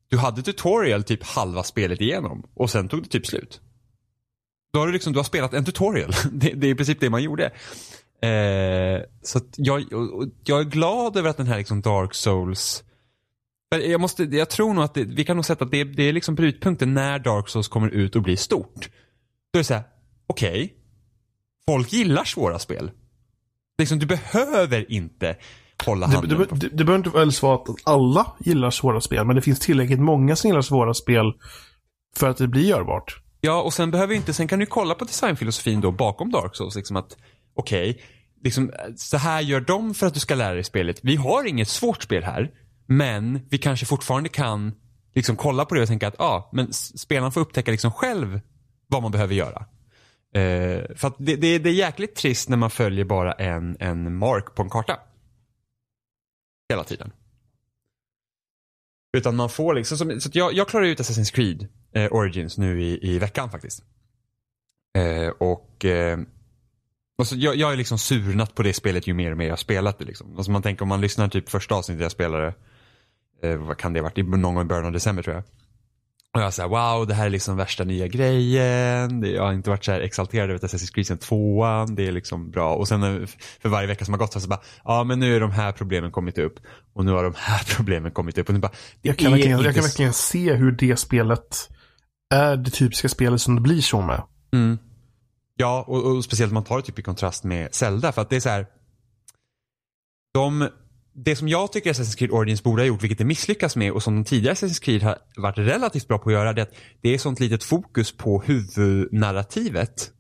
[0.10, 3.62] du hade tutorial typ halva spelet igenom och sen tog det typ slut.
[4.74, 6.12] Då har du liksom, du har spelat en tutorial.
[6.32, 7.46] Det, det är i princip det man gjorde.
[8.22, 9.84] Eh, så jag,
[10.44, 12.84] jag är glad över att den här liksom Dark Souls
[13.80, 16.14] jag, måste, jag tror nog att det, vi kan nog sätta att det, det är
[16.14, 18.90] liksom brytpunkten när Dark Souls kommer ut och blir stort.
[19.54, 19.84] Då är det såhär,
[20.28, 20.64] okej.
[20.64, 20.70] Okay,
[21.66, 22.92] folk gillar svåra spel.
[23.78, 25.36] Liksom, du behöver inte
[25.86, 29.36] hålla handen det, det, det behöver inte väl vara att alla gillar svåra spel, men
[29.36, 31.34] det finns tillräckligt många som gillar svåra spel
[32.16, 33.22] för att det blir görbart.
[33.42, 36.76] Ja, och sen behöver inte, sen kan du kolla på designfilosofin då bakom Dark Souls.
[36.76, 37.18] Liksom att,
[37.54, 38.04] okej, okay,
[38.44, 41.00] liksom, så här gör de för att du ska lära dig spelet.
[41.04, 42.52] Vi har inget svårt spel här,
[42.86, 44.74] men vi kanske fortfarande kan
[45.16, 48.42] liksom kolla på det och tänka att, ja, ah, men spelaren får upptäcka liksom själv
[48.88, 49.66] vad man behöver göra.
[50.34, 54.16] Eh, för att det, det, det, är jäkligt trist när man följer bara en, en
[54.16, 55.00] mark på en karta.
[56.70, 57.12] Hela tiden.
[59.18, 62.82] Utan man får liksom, som, så jag, jag klarar ut Assassin's Creed eh, Origins nu
[62.82, 63.84] i, i veckan faktiskt.
[64.98, 66.20] Eh, och, eh,
[67.18, 69.60] och så jag, jag är liksom surnat på det spelet ju mer och mer jag
[69.60, 70.06] spelat det.
[70.06, 70.38] Liksom.
[70.38, 72.54] Alltså man tänker om man lyssnar typ första avsnittet jag spelade,
[73.44, 75.44] eh, vad kan det ha varit, någon gång i början av december tror jag.
[76.34, 79.24] Och jag säger wow, det här är liksom värsta nya grejen.
[79.24, 81.96] Jag har inte varit så här exalterad över Assassin's Creed sen tvåan.
[81.96, 82.76] Det är liksom bra.
[82.76, 83.28] Och sen
[83.62, 86.12] för varje vecka som har gått så bara, ja men nu är de här problemen
[86.12, 86.60] kommit upp.
[86.94, 88.48] Och nu har de här problemen kommit upp.
[88.48, 88.72] Och nu bara,
[89.02, 91.70] jag, kan verkligen, jag kan verkligen se hur det spelet
[92.32, 94.24] är det typiska spelet som det blir så med.
[94.54, 94.78] Mm.
[95.56, 98.12] Ja, och, och speciellt om man tar det typ i kontrast med Zelda.
[98.12, 98.68] För att det är så här,
[100.34, 100.70] de
[101.14, 104.04] det som jag tycker Assassin's Creed Origins borde ha gjort, vilket det misslyckas med och
[104.04, 106.76] som de tidigare Assassin's Creed har varit relativt bra på att göra, det är att
[107.02, 110.12] det är sånt litet fokus på huvudnarrativet.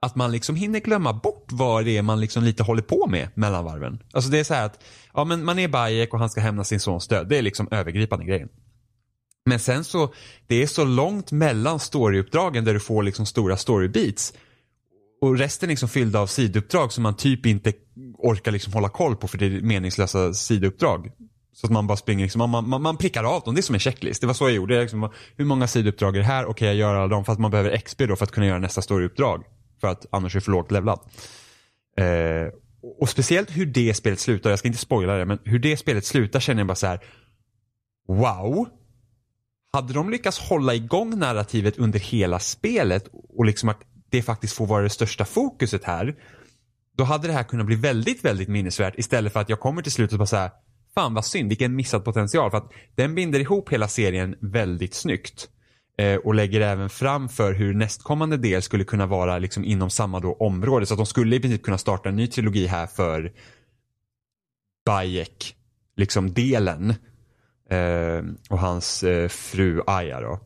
[0.00, 3.28] Att man liksom hinner glömma bort vad det är man liksom lite håller på med
[3.34, 4.02] mellan varven.
[4.12, 4.84] Alltså det är så här att,
[5.14, 7.28] ja men man är Bayek och han ska hämna sin sons död.
[7.28, 8.48] Det är liksom övergripande grejen.
[9.48, 10.14] Men sen så,
[10.46, 14.32] det är så långt mellan storyuppdragen där du får liksom stora storybeats
[15.20, 17.72] och resten är liksom fyllda av sidouppdrag som man typ inte
[18.18, 21.10] orkar liksom hålla koll på för det är meningslösa sidouppdrag.
[21.52, 23.54] Så att man bara springer, liksom, man, man, man prickar av dem.
[23.54, 24.20] Det är som en checklist.
[24.20, 24.80] Det var så jag gjorde.
[24.80, 26.44] Liksom, hur många sidouppdrag är det här?
[26.44, 27.24] Okej, okay, jag gör alla dem.
[27.24, 29.44] Fast man behöver XP då för att kunna göra nästa storyuppdrag.
[29.80, 31.00] För att annars är det för lågt levlad.
[31.98, 32.52] Eh,
[33.00, 34.50] och speciellt hur det spelet slutar.
[34.50, 37.00] Jag ska inte spoila det, men hur det spelet slutar känner jag bara så här.
[38.08, 38.68] Wow.
[39.72, 44.66] Hade de lyckats hålla igång narrativet under hela spelet och liksom att det faktiskt får
[44.66, 46.14] vara det största fokuset här.
[46.96, 49.92] Då hade det här kunnat bli väldigt, väldigt minnesvärt istället för att jag kommer till
[49.92, 50.50] slutet och bara säga
[50.94, 52.50] Fan vad synd, vilken missad potential.
[52.50, 55.48] För att den binder ihop hela serien väldigt snyggt.
[55.98, 60.20] Eh, och lägger även fram för hur nästkommande del skulle kunna vara liksom inom samma
[60.20, 60.86] då område.
[60.86, 63.32] Så att de skulle i princip kunna starta en ny trilogi här för
[64.86, 65.56] Bayek,
[65.96, 66.94] liksom delen.
[67.70, 70.40] Eh, och hans eh, fru Aya då.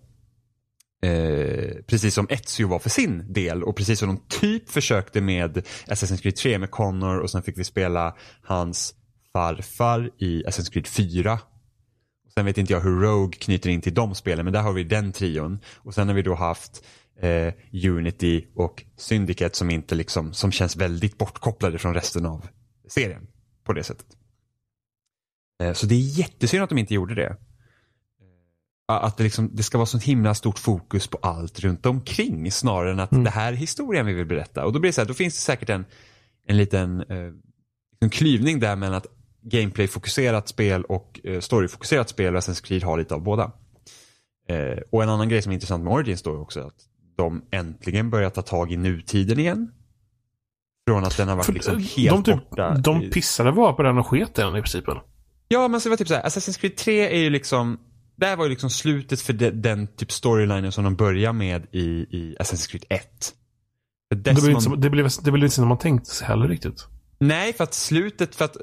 [1.09, 5.67] Eh, precis som Ezio var för sin del och precis som de typ försökte med
[5.87, 8.95] Assassin's Creed 3 med Connor och sen fick vi spela hans
[9.33, 11.39] farfar i Assassin's Creed 4.
[12.35, 14.85] Sen vet inte jag hur Rogue knyter in till de spelen men där har vi
[14.85, 15.59] den trion.
[15.77, 16.85] Och sen har vi då haft
[17.21, 22.47] eh, Unity och Syndicate som inte liksom, som känns väldigt bortkopplade från resten av
[22.89, 23.27] serien
[23.65, 24.07] på det sättet.
[25.63, 27.37] Eh, så det är jättesynd att de inte gjorde det
[29.01, 32.93] att det, liksom, det ska vara så himla stort fokus på allt runt omkring snarare
[32.93, 33.25] än att mm.
[33.25, 34.65] det här är historien vi vill berätta.
[34.65, 35.85] Och då blir det så här, då finns det säkert en,
[36.47, 37.33] en liten eh,
[38.01, 39.07] en klyvning där mellan att
[39.43, 43.53] gameplay-fokuserat spel och eh, story-fokuserat spel och Assassin's Creed har lite av båda.
[44.49, 46.77] Eh, och en annan grej som är intressant med Origins då är också att
[47.17, 49.73] de äntligen börjar ta tag i nutiden igen.
[50.89, 52.75] Från att den har varit liksom helt de, typ, borta.
[52.75, 54.85] De pissade bara på den och sket den i princip.
[55.53, 57.79] Ja, men så var typ så här, Assassin's Creed 3 är ju liksom
[58.17, 61.81] där var ju liksom slutet för de, den typ storylinen som de börjar med i,
[62.11, 63.35] i Assassin's Creed 1.
[64.11, 66.87] Det blev, inte som, det, blev, det blev inte som man tänkt sig heller riktigt.
[67.19, 68.57] Nej, för att slutet, för att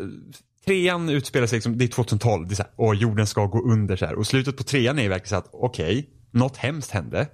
[0.65, 3.71] trean utspelar sig liksom, det är 2012, det är så här, och jorden ska gå
[3.71, 4.15] under så här.
[4.15, 7.28] Och slutet på trean är ju verkligen så att, okej, okay, något hemskt hände.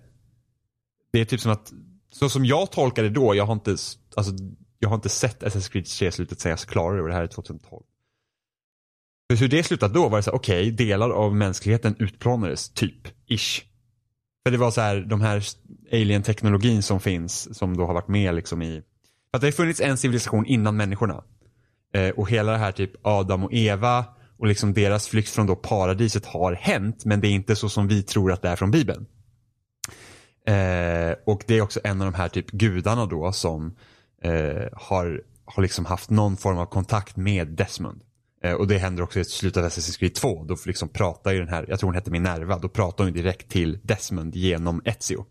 [1.11, 1.73] Det är typ som att,
[2.11, 3.71] så som jag tolkade då, jag har inte,
[4.15, 4.33] alltså,
[4.79, 7.27] jag har inte sett Assassin's Creed 3-slutet sen jag klarade det och det här är
[7.27, 7.83] 2012.
[9.29, 12.69] För hur det slutade då var det så här, okej, okay, delar av mänskligheten utplånades,
[12.69, 13.61] typ, ish.
[14.43, 15.43] För det var så här, de här
[15.91, 18.81] alien-teknologin som finns, som då har varit med liksom i...
[19.31, 21.23] För att det har funnits en civilisation innan människorna.
[21.93, 24.05] Eh, och hela det här typ Adam och Eva
[24.37, 27.87] och liksom deras flykt från då paradiset har hänt, men det är inte så som
[27.87, 29.05] vi tror att det är från Bibeln.
[30.47, 33.75] Eh, och det är också en av de här typ gudarna då som
[34.21, 38.01] eh, har, har liksom haft någon form av kontakt med Desmond.
[38.45, 40.43] Eh, och det händer också i slutet av Assassin's Creed 2.
[40.43, 43.49] Då liksom pratar ju den här, jag tror hon hette Minerva, då pratar hon direkt
[43.49, 45.25] till Desmond genom Ezio.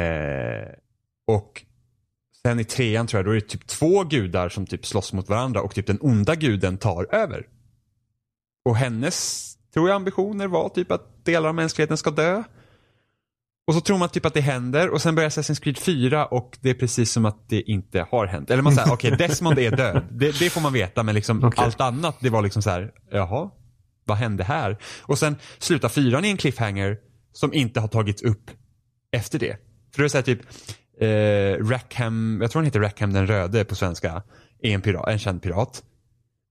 [0.00, 0.68] Eh,
[1.26, 1.64] och
[2.42, 5.28] sen i trean tror jag, då är det typ två gudar som typ slåss mot
[5.28, 7.46] varandra och typ den onda guden tar över.
[8.64, 12.42] Och hennes, tror jag, ambitioner var typ att delar av mänskligheten ska dö.
[13.68, 16.58] Och så tror man typ att det händer och sen börjar Assassin's Creed 4 och
[16.60, 18.50] det är precis som att det inte har hänt.
[18.50, 20.06] Eller man säger, okej okay, Desmond är död.
[20.10, 21.64] Det, det, får man veta men liksom okay.
[21.64, 23.50] allt annat det var liksom så här, jaha,
[24.04, 24.78] vad hände här?
[25.02, 26.96] Och sen slutar fyran i en cliffhanger
[27.32, 28.50] som inte har tagits upp
[29.12, 29.56] efter det.
[29.94, 30.40] För det är så här typ,
[31.00, 34.22] eh, Rackham, jag tror han heter Rackham den röde på svenska,
[34.62, 35.82] är en, pirat, en känd pirat.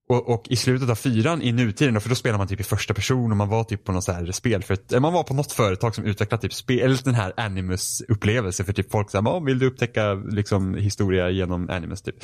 [0.10, 2.94] Och, och, i slutet av fyran i nutiden, för då spelar man typ i första
[2.94, 4.64] person och man var typ på något så här spel.
[4.64, 8.02] För eh, man var på något företag som utvecklade typ spel, eller den här Animus
[8.02, 12.16] upplevelse för typ folk säger, vill du upptäcka liksom historia genom Animus typ.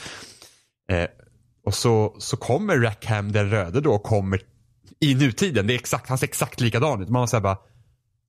[0.91, 1.05] Eh,
[1.65, 4.41] och så, så kommer Rackham den röde då och kommer
[4.99, 5.67] i nutiden.
[5.67, 7.09] Det är exakt, han ser exakt likadan ut.
[7.09, 7.57] Man var såhär bara,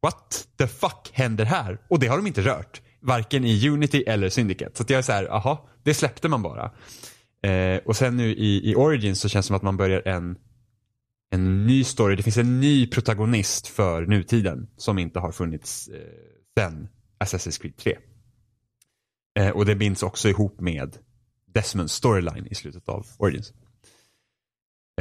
[0.02, 1.78] what the fuck händer här?
[1.88, 2.80] Och det har de inte rört.
[3.00, 4.76] Varken i Unity eller Syndicate.
[4.76, 6.70] Så att jag är så här, aha, det släppte man bara.
[7.44, 10.36] Eh, och sen nu i, i Origins så känns det som att man börjar en,
[11.30, 12.16] en ny story.
[12.16, 16.00] Det finns en ny protagonist för nutiden som inte har funnits eh,
[16.58, 16.88] sen
[17.24, 17.96] Assassin's Creed 3.
[19.38, 20.96] Eh, och det binds också ihop med
[21.54, 23.52] Desmonds storyline i slutet av Origins.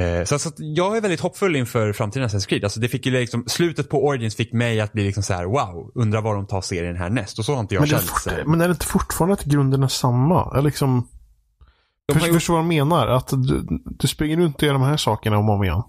[0.00, 2.64] Eh, så, så jag är väldigt hoppfull inför framtiden Assassin's Creed.
[2.64, 5.44] Alltså det fick ju liksom, slutet på Origins fick mig att bli liksom så här:
[5.44, 7.38] wow, undrar vad de tar serien här näst.
[7.38, 8.46] Och så har inte jag men känt.
[8.46, 10.58] Men är det inte fortfarande att grunden är samma?
[10.58, 11.08] Är liksom...
[12.06, 13.06] De Förstår du vad jag menar?
[13.06, 15.82] Att du, du springer runt och gör de här sakerna om och om igen.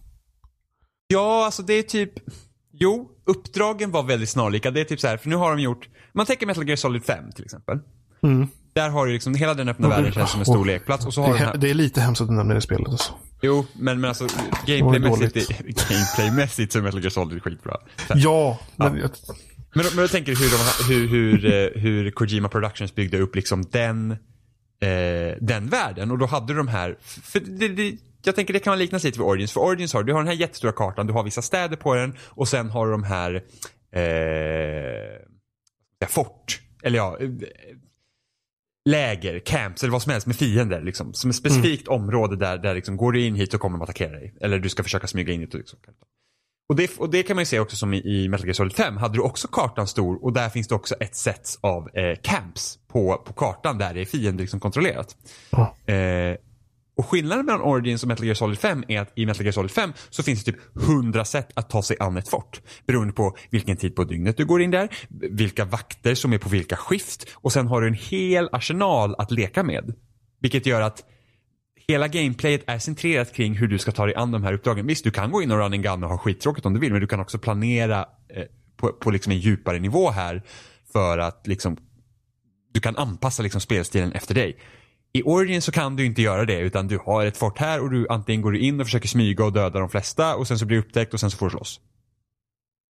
[1.08, 2.14] Ja, alltså det är typ...
[2.74, 4.72] Jo, uppdragen var väldigt snarlika.
[4.72, 5.90] Det är typ så här, för nu har de gjort...
[6.14, 7.80] Man tänker Metal Gear Solid 5 till exempel.
[8.24, 8.48] Mm.
[8.74, 11.06] Där har du liksom, hela den öppna världen känns som en stor lekplats.
[11.06, 11.58] Och så har det, här...
[11.58, 13.14] det är lite hemskt att du nämner det spelet alltså.
[13.42, 14.28] Jo, men, men alltså
[14.66, 15.50] gameplaymässigt,
[15.90, 17.78] gameplaymässigt så är Metal Gear Solid skitbra.
[18.10, 18.18] Här.
[18.20, 18.98] Ja, men...
[18.98, 19.08] Ja.
[19.76, 23.64] Men, men jag tänker hur, de, hur, hur, eh, hur Kojima Productions byggde upp liksom
[23.72, 24.18] den
[24.80, 26.12] eh, den världen.
[26.12, 29.20] Och då hade du de här, för det, det, jag tänker det kan liknas lite
[29.20, 29.54] vid Origins.
[29.54, 32.18] För Origins har du har den här jättestora kartan, du har vissa städer på den
[32.20, 33.44] och sen har du de här
[33.92, 37.30] eh, fort, eller ja, eh,
[38.90, 40.82] läger, camps eller vad som helst med fiender.
[40.82, 42.02] Liksom, som ett specifikt mm.
[42.02, 44.34] område där, där liksom, går du in hit så kommer de att attackera dig.
[44.42, 45.54] Eller du ska försöka smyga in hit.
[45.54, 45.80] Och, liksom.
[46.70, 48.74] och, det, och det kan man ju se också som i, i Metal Gear Solid
[48.74, 48.98] 5.
[48.98, 52.80] Hade du också kartan stor och där finns det också ett set av eh, camps
[52.96, 55.16] på, på kartan där det är fiender liksom kontrollerat.
[55.52, 55.94] Oh.
[55.96, 56.38] Eh,
[56.98, 59.72] och skillnaden mellan Origins och Metal Gear Solid 5 är att i Metal Gear Solid
[59.72, 62.62] 5 så finns det typ 100 sätt att ta sig an ett fort.
[62.88, 66.50] Beroende på vilken tid på dygnet du går in där, vilka vakter som är på
[66.50, 69.94] vilka skift och sen har du en hel arsenal att leka med.
[70.42, 71.04] Vilket gör att
[71.88, 74.88] hela gameplayet är centrerat kring hur du ska ta dig an de här uppdragen.
[74.88, 77.02] Visst, du kan gå in och running gun och ha skittråkigt om du vill, men
[77.02, 78.44] du kan också planera eh,
[78.78, 80.44] på, på liksom en djupare nivå här
[80.94, 81.78] för att liksom
[82.76, 84.58] du kan anpassa liksom spelstilen efter dig.
[85.14, 87.90] I Origin så kan du inte göra det utan du har ett fort här och
[87.90, 90.66] du antingen går du in och försöker smyga och döda de flesta och sen så
[90.66, 91.80] blir du upptäckt och sen så får du slåss.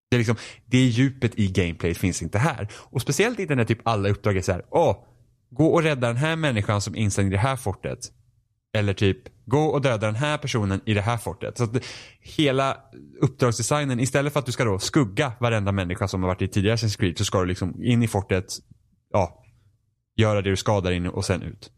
[0.10, 2.68] Det, är liksom, det djupet i gameplayet finns inte här.
[2.74, 4.96] Och speciellt inte när typ alla uppdrag är så här, åh,
[5.50, 8.00] gå och rädda den här människan som är instängd i det här fortet.
[8.78, 11.58] Eller typ, gå och döda den här personen i det här fortet.
[11.58, 11.84] Så att
[12.20, 12.78] hela
[13.22, 16.76] uppdragsdesignen, istället för att du ska då skugga varenda människa som har varit i tidigare
[16.76, 18.46] Assassin's Creed så ska du liksom in i fortet,
[19.12, 19.45] ja,
[20.16, 21.72] göra det du ska där inne och sen ut.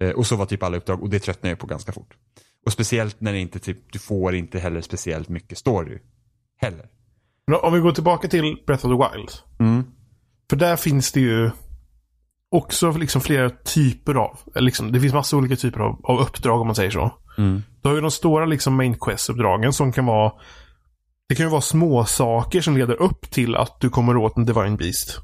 [0.00, 2.16] Eh, och så var typ alla uppdrag och det tröttnar jag på ganska fort.
[2.66, 5.98] Och speciellt när det inte typ, du får inte heller speciellt mycket story.
[6.60, 6.86] Heller.
[7.46, 9.30] Men om vi går tillbaka till Breath of the Wild.
[9.60, 9.84] Mm.
[10.50, 11.50] För där finns det ju
[12.50, 16.66] också liksom flera typer av, liksom, det finns massa olika typer av, av uppdrag om
[16.66, 17.10] man säger så.
[17.38, 17.62] Mm.
[17.82, 20.32] Du har ju de stora liksom main quest-uppdragen som kan vara
[21.28, 24.44] Det kan ju vara små saker som leder upp till att du kommer åt en
[24.44, 25.20] Divine Beast.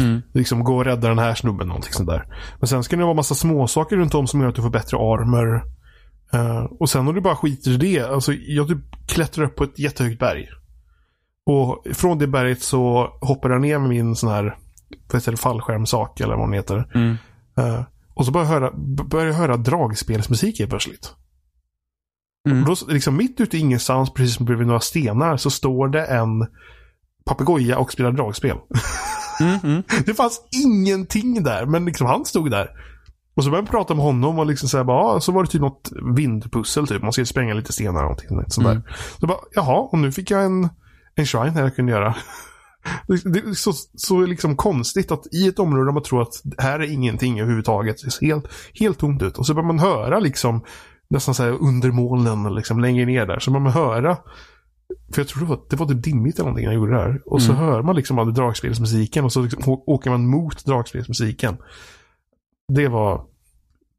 [0.00, 0.22] Mm.
[0.34, 2.26] Liksom gå och rädda den här snubben, någonting sånt där.
[2.58, 4.96] Men sen ska det vara massa småsaker runt om som gör att du får bättre
[4.96, 5.62] armor.
[6.34, 8.00] Uh, och sen om du bara skiter i det.
[8.00, 10.48] Alltså, jag typ klättrar upp på ett jättehögt berg.
[11.46, 14.56] Och från det berget så hoppar jag ner med min sån här
[15.10, 16.88] det, fallskärmsak eller vad den heter.
[16.94, 17.16] Mm.
[17.58, 17.82] Uh,
[18.14, 18.72] och så börjar jag höra,
[19.10, 21.14] börjar jag höra dragspelsmusik helt plötsligt.
[22.48, 22.62] Mm.
[22.62, 26.04] Och då, liksom mitt ute i ingenstans, precis som bredvid några stenar, så står det
[26.04, 26.46] en
[27.24, 28.56] papegoja och spela dragspel.
[29.40, 29.82] Mm, mm.
[30.06, 32.70] Det fanns ingenting där, men liksom han stod där.
[33.34, 35.50] Och så började jag prata med honom och liksom säga bara, ah, så var det
[35.50, 37.02] typ något vindpussel typ.
[37.02, 38.72] Man ska spränga lite stenar och någonting sånt där.
[38.72, 38.82] Mm.
[39.20, 40.68] Så bara, jaha, och nu fick jag en,
[41.14, 42.14] en shrine här jag kunde göra.
[43.08, 46.42] Det det är så, så liksom konstigt att i ett område där man tror att
[46.58, 47.96] här är ingenting överhuvudtaget.
[48.04, 49.38] Det ser helt, helt tomt ut.
[49.38, 50.64] Och så börjar man höra liksom
[51.10, 53.38] nästan så här under molnen liksom längre ner där.
[53.38, 54.16] Så man höra
[55.12, 56.98] för jag tror det var, det var typ dimmigt eller någonting när jag gjorde det
[57.02, 57.22] här.
[57.26, 57.64] Och så Mm.
[57.64, 61.56] hör man liksom all dragspelsmusiken och så liksom åker man mot dragspelsmusiken.
[62.72, 63.24] Det var...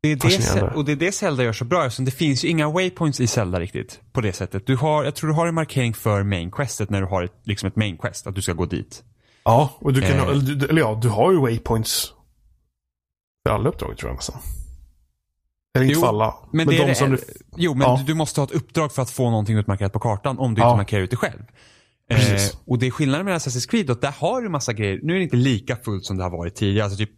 [0.01, 0.15] Det är
[0.55, 3.19] det, och det är det Zelda gör så bra eftersom det finns ju inga waypoints
[3.19, 4.01] i Zelda riktigt.
[4.11, 4.67] På det sättet.
[4.67, 7.33] Du har, jag tror du har en markering för main questet när du har ett,
[7.43, 8.27] liksom ett main quest.
[8.27, 9.03] Att du ska gå dit.
[9.43, 10.27] Ja, och du kan, Eh.
[10.27, 12.13] eller, eller ja, du har ju waypoints
[13.47, 14.41] för alla uppdrag tror jag nästan.
[15.73, 16.35] Eller inte Jo, för alla.
[16.51, 17.17] Men, är de det, som du...
[17.57, 18.03] Jo, men Ja.
[18.07, 20.67] du, måste ha ett uppdrag för att få någonting utmarkerat på kartan om du Ja.
[20.67, 21.41] inte markerar ut det själv.
[22.09, 22.17] Eh,
[22.65, 24.99] och det är skillnaden med Assassin's Creed att där har du massa grejer.
[25.03, 26.83] Nu är det inte lika fullt som det har varit tidigare.
[26.85, 27.09] Alltså typ,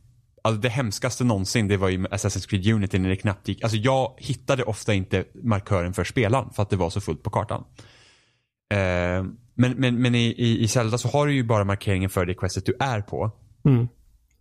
[0.43, 3.63] alltså det hemskaste någonsin det var ju Assassin's Creed Unity när det knappt gick.
[3.63, 7.29] Alltså jag hittade ofta inte markören för spelaren för att det var så fullt på
[7.29, 7.63] kartan.
[8.73, 8.77] Eh,
[9.57, 12.33] men men, men i, i, i Zelda så har du ju bara markeringen för det
[12.33, 13.31] questet du är på.
[13.65, 13.87] Mm.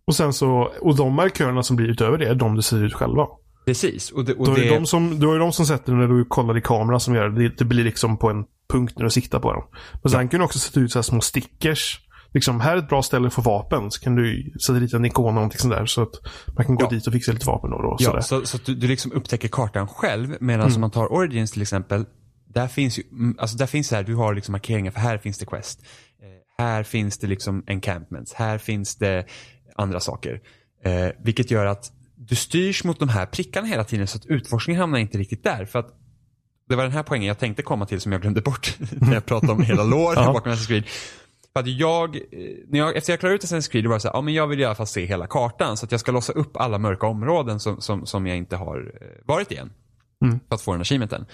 [0.07, 2.93] Och sen så, och de markörerna som blir utöver det är de du ser ut
[2.93, 3.27] själva.
[3.65, 4.11] Precis.
[4.11, 6.25] Och det, och Du har, det, de som, har ju de som sätter när du
[6.25, 7.49] kollar i kameran som gör det.
[7.57, 9.63] Det blir liksom på en punkt när du siktar på dem.
[10.03, 12.01] Men sen kan du också sätta ut så små stickers.
[12.33, 13.91] Liksom, här är ett bra ställe för vapen.
[13.91, 15.85] Så kan du sätta dit en ikon och någonting sånt där.
[15.85, 16.11] Så att
[16.55, 16.89] man kan gå Ja.
[16.89, 17.75] dit och fixa lite vapen då.
[17.77, 18.21] och då Ja, sådär.
[18.21, 20.35] så, så att du, du liksom upptäcker kartan själv.
[20.39, 20.75] Medan Mm.
[20.75, 22.05] om man tar Origins till exempel.
[22.53, 25.17] Där finns ju, mm, alltså där finns så här, du har liksom markeringar för här
[25.17, 25.79] finns det quest.
[26.21, 28.33] Eh, här finns det liksom encampments.
[28.33, 29.25] Här finns det
[29.75, 30.41] andra saker.
[30.83, 31.91] Eh, vilket gör att
[32.27, 35.65] du styrs mot de här prickarna hela tiden så att utforskningen hamnar inte riktigt där.
[35.65, 35.93] För att
[36.69, 39.25] det var den här poängen jag tänkte komma till som jag glömde bort när jag
[39.25, 40.33] pratade om hela låren Ja.
[40.33, 40.83] bakom Assassin's Creed.
[41.53, 42.21] För att jag, eh,
[42.67, 44.47] när jag, efter jag klarade ut Assassin's Creed, det var så här, ja men jag
[44.47, 45.77] vill i alla fall se hela kartan.
[45.77, 48.93] Så att jag ska låsa upp alla mörka områden som, som, som jag inte har
[49.01, 49.71] eh, varit i än.
[50.25, 50.39] Mm.
[50.47, 51.25] För att få den achievementen.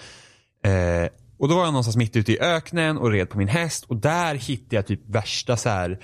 [0.64, 3.84] Eh, och då var jag någonstans mitt ute i öknen och red på min häst
[3.84, 6.00] och där hittade jag typ värsta så här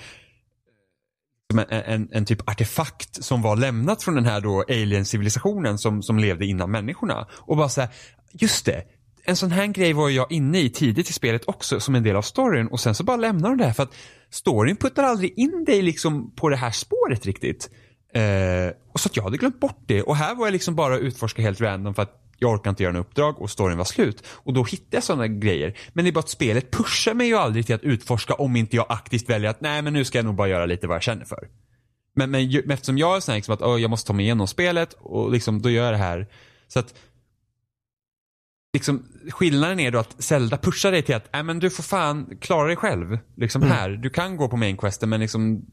[1.51, 6.03] som en, en, en typ artefakt som var lämnat från den här då alien-civilisationen som,
[6.03, 7.27] som levde innan människorna.
[7.31, 7.89] Och bara såhär,
[8.31, 8.83] just det.
[9.23, 12.15] En sån här grej var jag inne i tidigt i spelet också som en del
[12.15, 13.95] av storyn och sen så bara lämnar de det här för att
[14.29, 17.69] storyn puttar aldrig in dig liksom på det här spåret riktigt.
[18.13, 20.97] Eh, och så att jag hade glömt bort det och här var jag liksom bara
[20.97, 24.23] utforska helt random för att jag orkar inte göra en uppdrag och storyn var slut.
[24.27, 25.77] Och då hittade jag sådana grejer.
[25.93, 28.75] Men det är bara att spelet pushar mig ju aldrig till att utforska om inte
[28.75, 31.03] jag aktivt väljer att nej men nu ska jag nog bara göra lite vad jag
[31.03, 31.49] känner för.
[32.15, 34.25] Men, men, men eftersom jag är sån här liksom att "Åh, jag måste ta mig
[34.25, 36.27] igenom spelet och liksom då gör jag det här.
[36.67, 36.93] Så att
[38.73, 42.37] liksom, skillnaden är då att Zelda pushar dig till att äh, men du får fan
[42.41, 43.17] klara dig själv.
[43.35, 45.65] Liksom här, du kan gå på main questen men liksom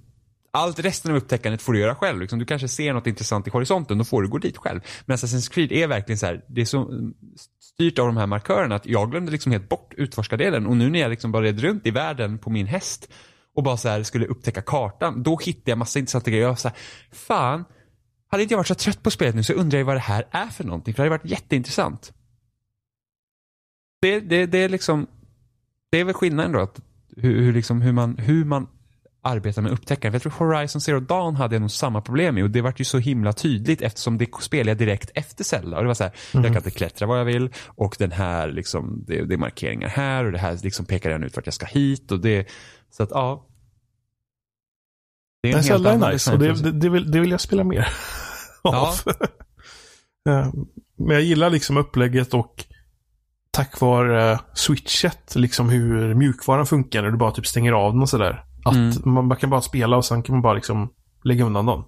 [0.56, 2.20] allt resten av upptäckandet får du göra själv.
[2.20, 4.80] Liksom, du kanske ser något intressant i horisonten, då får du gå dit själv.
[5.06, 7.14] Men Assassin's Creed är verkligen så här, det är så mm,
[7.60, 10.66] styrt av de här markörerna att jag glömde liksom helt bort utforskardelen.
[10.66, 13.08] Och nu när jag liksom bara red runt i världen på min häst
[13.56, 16.42] och bara så här skulle upptäcka kartan, då hittade jag massa intressanta grejer.
[16.42, 16.76] Jag var så här,
[17.12, 17.64] fan,
[18.28, 20.28] hade inte jag varit så trött på spelet nu så undrar jag vad det här
[20.30, 20.94] är för någonting.
[20.94, 22.12] För det hade varit jätteintressant.
[24.00, 25.06] Det, det, det är liksom,
[25.90, 26.60] det är väl skillnaden då.
[26.60, 26.80] Att
[27.16, 28.68] hur, hur, liksom, hur, man, hur man
[29.26, 30.12] arbetar med upptäckaren.
[30.12, 32.80] För jag tror Horizon Zero Dawn hade jag nog samma problem med och det vart
[32.80, 35.76] ju så himla tydligt eftersom det spelade jag direkt efter Zelda.
[35.76, 38.48] Och det var så här, jag kan inte klättra vad jag vill och den här
[38.48, 41.54] liksom, det, det är markeringar här och det här liksom pekar den ut vart jag
[41.54, 42.48] ska hit och det,
[42.90, 43.46] så att ja.
[45.42, 47.88] Det Men Zelda är annan nice och det, det, vill, det vill jag spela mer
[48.62, 48.94] Ja.
[50.28, 50.52] Eh,
[50.98, 52.64] Men jag gillar liksom upplägget och
[53.50, 58.02] tack vare eh, switchet, liksom hur mjukvaran funkar när du bara typ stänger av den
[58.02, 58.45] och sådär.
[58.66, 58.92] Att Mm.
[59.04, 60.92] man, man kan bara spela och sen kan man bara liksom
[61.24, 61.84] lägga undan den.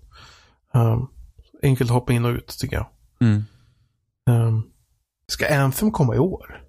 [0.82, 1.08] Um,
[1.62, 2.86] enkelt att hoppa in och ut tycker jag.
[3.20, 3.42] Mm.
[4.30, 4.62] Um,
[5.26, 6.64] ska Anthem komma i år?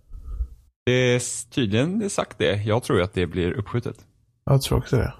[0.85, 2.63] Det är tydligen sagt det.
[2.63, 4.05] Jag tror att det blir uppskjutet.
[4.45, 5.13] Jag tror också det.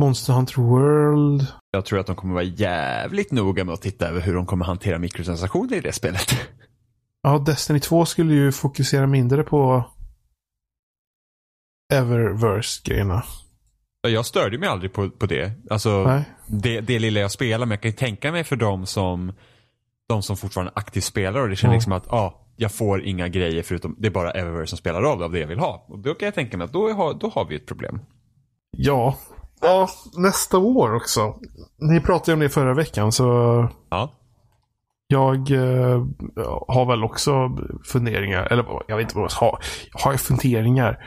[0.00, 1.46] Monster Hunter World.
[1.70, 4.64] Jag tror att de kommer vara jävligt noga med att titta över hur de kommer
[4.64, 6.26] hantera mikrotransaktioner i det spelet.
[7.22, 9.84] Ja, Destiny 2 skulle ju fokusera mindre på
[11.92, 13.24] Eververse-grejerna.
[14.00, 15.52] Jag störde mig aldrig på, på det.
[15.70, 19.32] Alltså, det, det lilla jag spelar, men jag kan ju tänka mig för dem som,
[20.08, 21.76] de som fortfarande aktivt spelar och det känner Ja.
[21.76, 25.22] liksom att ah, jag får inga grejer förutom det är bara Eververse som spelar roll
[25.22, 25.84] av det jag vill ha.
[25.88, 28.00] Och då kan jag tänka mig att då har, då har vi ett problem.
[28.70, 29.16] Ja.
[29.60, 31.34] Ja, nästa år också.
[31.78, 33.24] Ni pratade om det förra veckan så
[33.90, 34.12] Ja.
[35.06, 36.06] jag eh,
[36.68, 37.32] har väl också
[37.84, 38.42] funderingar.
[38.52, 39.58] Eller jag vet inte vad jag har.
[39.92, 41.04] Jag har funderingar.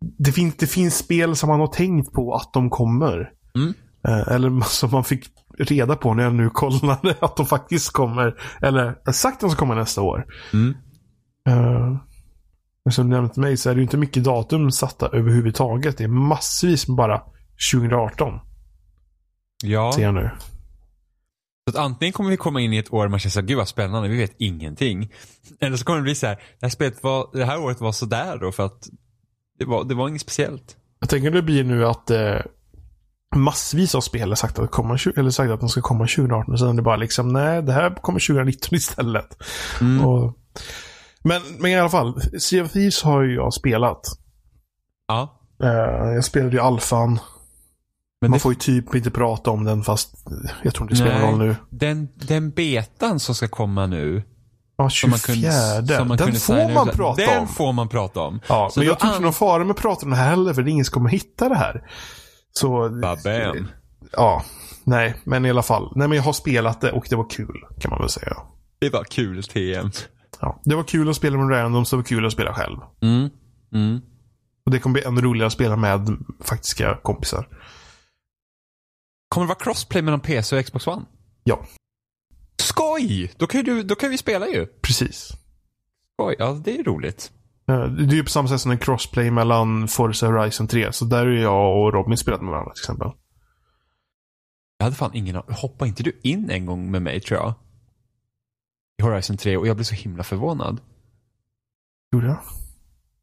[0.00, 3.30] Det, finns, det finns spel som man har tänkt på att de kommer.
[3.54, 3.74] Mm.
[4.08, 5.26] Eh, eller som man fick
[5.58, 8.34] reda på när jag nu kollade att de faktiskt kommer.
[8.62, 10.26] Eller sagt att de ska komma nästa år.
[10.52, 10.74] Mm.
[11.48, 11.96] Uh,
[12.84, 15.98] men som du nämnde till mig så är det ju inte mycket datum satta överhuvudtaget.
[15.98, 17.22] Det är massvis med bara
[17.72, 18.40] 2018.
[19.64, 19.92] Ja.
[19.92, 20.30] Ser jag nu.
[21.64, 23.56] Så att antingen kommer vi komma in i ett år där man känner såhär, gud
[23.56, 25.12] vad spännande, vi vet ingenting.
[25.60, 27.92] Eller så kommer det bli så här, det här spelet var, det här året var
[27.92, 28.88] sådär då för att
[29.58, 30.76] det var, det var inget speciellt.
[31.00, 32.38] Jag tänker det blir nu att eh,
[33.36, 36.52] massvis av spel har sagt att, komma, eller sagt att de ska komma 2018.
[36.52, 39.36] Och sen är det bara liksom, nej, det här kommer 2019 istället.
[39.80, 40.06] Mm.
[40.06, 40.38] Och,
[41.22, 44.06] men, men i alla fall, Sea of Thieves har ju jag spelat.
[45.08, 45.40] Ja.
[45.62, 47.20] Eh, jag spelade ju alfan.
[48.20, 50.14] Men Man det, får ju typ inte prata om den fast
[50.62, 51.30] jag tror inte det spelar Nej.
[51.30, 51.56] roll nu.
[51.70, 54.22] den, den betan som ska komma nu.
[54.80, 55.10] Ja, Som 24.
[55.10, 57.48] man kunde, som man den kunde får man prata den om.
[57.48, 58.40] får man prata om.
[58.48, 60.54] Ja, Så men jag tror inte någon fara med att prata om det här heller
[60.54, 61.90] för det är ingen som kommer hitta det här.
[62.52, 62.88] Så...
[62.88, 63.68] Babam.
[64.12, 64.42] Ja.
[64.84, 65.92] Nej, men i alla fall.
[65.96, 67.64] Nej, men jag har spelat det och det var kul.
[67.80, 68.36] Kan man väl säga.
[68.78, 69.90] Det var kul TM.
[70.40, 70.60] Ja.
[70.64, 72.76] Det var kul att spela med random, så det var kul att spela själv.
[73.02, 73.30] Mm.
[73.74, 74.00] Mm.
[74.66, 77.48] Och det kommer bli ännu roligare att spela med faktiska kompisar.
[79.28, 81.02] Kommer det vara crossplay mellan PC och Xbox One?
[81.44, 81.60] Ja,
[82.60, 83.32] Skoj!
[83.36, 84.66] Då kan, du, då kan vi spela ju.
[84.66, 85.32] precis.
[86.14, 87.32] Skoj, ja det är roligt.
[87.68, 90.92] Eh, Det är ju på samma sätt som en crossplay mellan Forza Horizon 3.
[90.92, 93.10] Så där är jag och Robin spelat med varandra till exempel.
[94.78, 97.54] Jag hade fan ingen Hoppa inte du in en gång med mig tror jag?
[98.98, 100.80] I Horizon 3 och jag blev så himla förvånad.
[102.12, 102.38] Gjorde jag?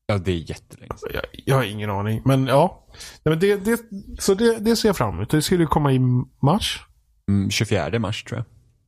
[0.08, 1.10] Ja, det är jättelänge sedan.
[1.14, 2.22] Jag, jag har ingen aning.
[2.26, 2.88] Men ja.
[3.24, 3.82] Nej, men det, det,
[4.20, 5.30] så det, det ser jag fram emot.
[5.30, 6.00] Det skulle komma i
[6.42, 6.86] mars.
[7.30, 8.46] Mm, 24 mars tror jag.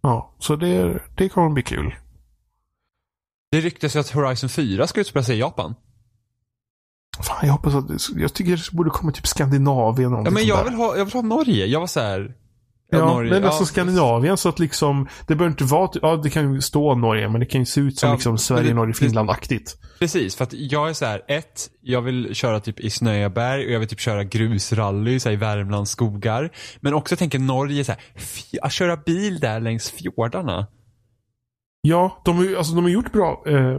[0.07, 1.95] Ja, så det, det kommer bli kul.
[3.51, 5.75] Det ryktas ju att Horizon 4 ska utspela sig i Japan.
[7.23, 10.11] Fan, jag hoppas att jag tycker det borde komma typ Skandinavien.
[10.11, 11.65] Ja, men jag vill, ha, jag vill ha Norge.
[11.65, 12.35] Jag var så här.
[12.89, 13.31] Ja, Norge.
[13.31, 16.61] men alltså ja, Skandinavien så att liksom, det behöver inte vara, ja det kan ju
[16.61, 19.77] stå Norge, men det kan ju se ut som Ja, liksom Sverige, det- Norge, Finland-aktigt.
[19.99, 23.71] Precis, för att jag är så här, ett, jag vill köra typ i Snöaberg och
[23.71, 26.49] jag vill typ köra grusrally så här, i Värmlands skogar.
[26.79, 28.01] Men också tänker Norge så här,
[28.61, 30.67] att köra bil där längs fjordarna.
[31.81, 33.77] Ja, de har alltså, de har gjort bra, eh,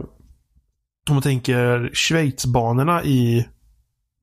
[1.09, 3.47] om man tänker Schweizbanorna i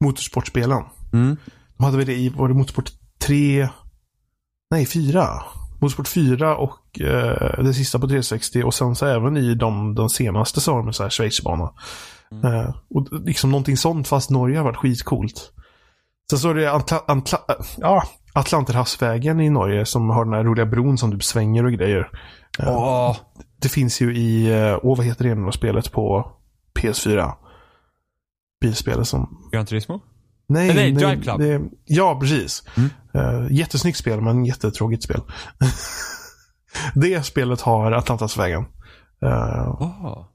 [0.05, 0.83] motorsportspelen.
[1.13, 1.37] Mm.
[1.77, 3.69] De hade väl det i, var det Motorsport 3?
[4.71, 5.29] Nej, 4.
[5.81, 10.09] Motorsport 4 och eh, det sista på 360 och sen så även i de, de
[10.09, 11.73] senaste så har de så här Schweizbana.
[12.45, 15.53] Eh, och liksom någonting sånt fast Norge har varit skitcoolt.
[16.31, 17.39] Sen så är det Antla, Antla,
[17.79, 18.03] ja,
[18.33, 22.11] Atlanterhavsvägen i Norge som har den här roliga bron som typ svänger och grejer.
[22.59, 23.17] Eh, Åh,
[23.63, 26.33] Det finns ju i, eh, åh vad heter det nu spelet på
[26.79, 27.33] PS4?
[28.61, 30.01] Bilspelet som Gran Turismo?
[30.49, 31.41] Nej, Nej, Drive Club.
[31.41, 32.63] Det, ja, precis.
[32.77, 32.91] Mm.
[33.17, 35.21] Uh, jättesnyggt spel, men jättetråkigt spel.
[36.95, 38.65] det spelet har Atlantasvägen.
[39.25, 40.27] Uh, Åh.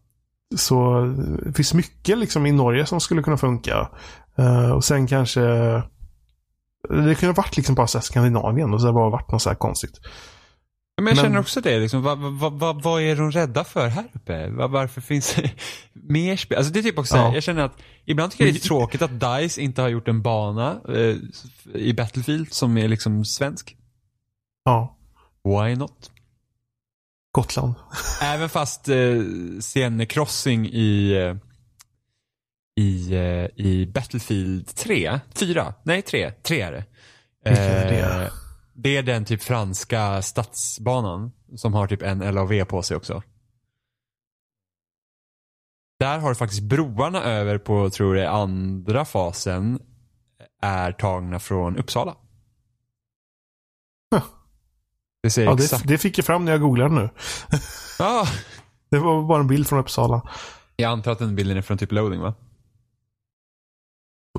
[0.56, 1.02] så
[1.46, 3.90] det finns mycket liksom i Norge som skulle kunna funka.
[4.38, 5.42] Eh, och sen kanske
[6.90, 9.42] det kunde ha varit liksom bara så Skandinavien och så har det bara varit något
[9.42, 10.00] så här konstigt.
[11.04, 13.88] Men jag Men- känner också det, liksom, vad, vad, vad, vad är de rädda för
[13.88, 14.48] här uppe?
[14.50, 15.52] Var, varför finns det
[15.94, 16.58] mer spel?
[16.58, 17.34] Alltså det är typ också, Ja.
[17.34, 20.22] jag känner att ibland tycker jag det är tråkigt att DICE inte har gjort en
[20.22, 21.16] bana eh,
[21.74, 23.78] i Battlefield som är liksom svensk.
[24.66, 24.98] Ja,
[25.44, 26.12] Why not?
[27.32, 27.74] Gotland.
[28.22, 28.96] Även fast eh,
[30.66, 31.36] i, eh,
[32.84, 36.86] i, eh, i Battlefield 3, 4, nej 3, 3 är det.
[37.46, 38.32] Vilken är det?
[38.74, 43.24] Det är den typ franska stadsbanan som har typ en LAV på sig också.
[46.00, 49.80] Där har du faktiskt broarna över på, tror jag, andra fasen
[50.62, 52.16] är tagna från Uppsala.
[54.16, 54.24] Huh.
[55.24, 55.88] Det ser Ja, exakt...
[55.88, 57.10] det, det fick jag fram när jag googlade nu.
[58.00, 58.28] Ah,
[58.90, 60.30] Det var bara en bild från Uppsala.
[60.76, 62.34] jag antar att den bilden är från typ loading va?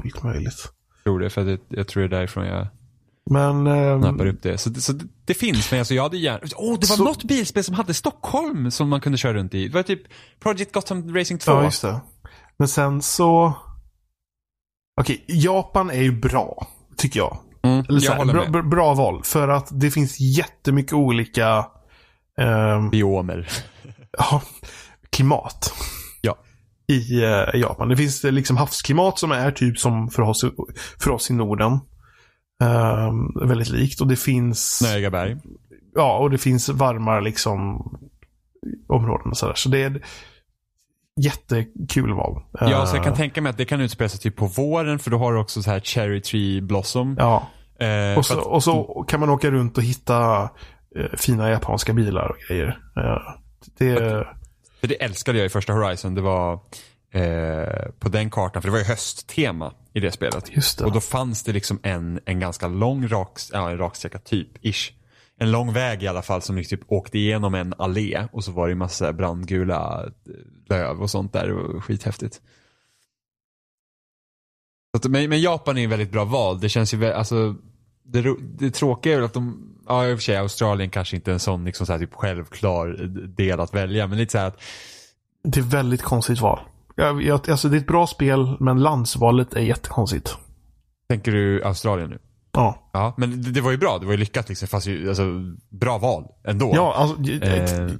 [0.00, 0.72] Fullt möjligt.
[1.04, 2.66] tror det, för jag, jag tror det är därifrån jag
[3.30, 3.66] Men...
[3.66, 4.58] ehm, snappar upp det.
[4.58, 6.40] Så, det- så det, det finns, men alltså jag hade gärna...
[6.56, 9.68] Åh, det var Så- något bilspel som hade Stockholm som man kunde köra runt i.
[9.68, 10.02] Det var typ
[10.40, 11.52] Project Gotham Racing 2.
[11.52, 12.00] Ja, just det.
[12.58, 13.52] Men sen så...
[15.00, 16.66] Okej, Japan är ju bra.
[16.96, 17.38] Tycker jag.
[17.62, 19.20] Mm, Eller så jag här, håller bra, bra, val.
[19.24, 21.66] För att det finns jättemycket olika
[22.40, 23.48] ehm, Biomer.
[24.18, 24.42] ja,
[25.10, 25.74] klimat.
[26.20, 26.38] Ja.
[26.88, 27.88] I eh, Japan.
[27.88, 30.44] Det finns liksom havsklimat som är typ som för oss,
[30.98, 31.80] för oss i Norden.
[32.62, 34.00] Ehm, väldigt likt.
[34.00, 34.76] Och det finns...
[34.78, 35.36] Snögaberg.
[35.94, 37.78] Ja, och det finns varmare liksom
[38.88, 39.54] områden och sådär.
[39.54, 40.02] Så det är...
[41.20, 42.42] jättekul val.
[42.60, 44.98] Ja, så jag kan Eh, tänka mig att det kan utspela sig typ på våren
[44.98, 47.16] för då har du också så här Cherry Tree Blossom.
[47.18, 47.48] Ja,
[47.80, 50.42] Eh, och så, att- och så kan man åka runt och hitta
[50.96, 52.78] eh, fina japanska bilar och grejer.
[52.96, 53.18] Eh,
[53.78, 53.96] det,
[54.80, 56.14] För det älskade jag i första Horizon.
[56.14, 56.60] Det var
[57.12, 60.50] eh, på den kartan, för det var ju hösttema i det spelet.
[60.78, 60.84] Det.
[60.84, 64.92] Och då fanns det liksom en, en ganska lång rak, ja, en raksträcka typ, ish.
[65.36, 68.52] En lång väg i alla fall som liksom typ åkte igenom en allé och så
[68.52, 70.32] var det ju massa brandgula eh,
[70.68, 71.46] löv och sånt där.
[71.46, 72.40] Det var skithäftigt.
[74.96, 76.60] Att, men, men Japan är ju väldigt bra val.
[76.60, 77.54] Det känns ju alltså
[78.04, 81.30] det, det tråkiga är väl att de, ja i och för sig Australien kanske inte
[81.30, 82.88] är en sån liksom så här, typ självklar
[83.36, 84.06] del att välja.
[84.06, 84.60] Men lite så här att
[85.44, 86.60] det är väldigt konstigt val.
[86.96, 90.36] Jag, jag, alltså det är ett bra spel, men landsvalet är jättekonstigt.
[91.08, 92.18] Tänker du Australien nu?
[92.52, 93.98] Ja, Ja, men det, det var ju bra.
[93.98, 94.68] Det var ju lyckat liksom.
[94.68, 95.22] Fast ju, alltså,
[95.70, 96.72] bra val ändå.
[96.74, 97.90] ja alltså, Eh.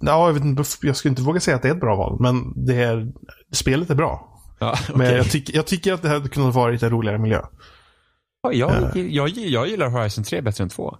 [0.00, 2.16] ja, jag, vet inte, jag skulle inte våga säga att det är ett bra val,
[2.20, 3.12] men det är,
[3.52, 4.26] spelet är bra.
[4.60, 5.16] Ja, Men okej.
[5.16, 7.40] jag, tycker, jag tycker att det hade kunnat vara en roligare miljö.
[8.42, 9.06] ja, jag, Eh.
[9.06, 10.96] jag, jag gillar Horizon 3 bättre än 2.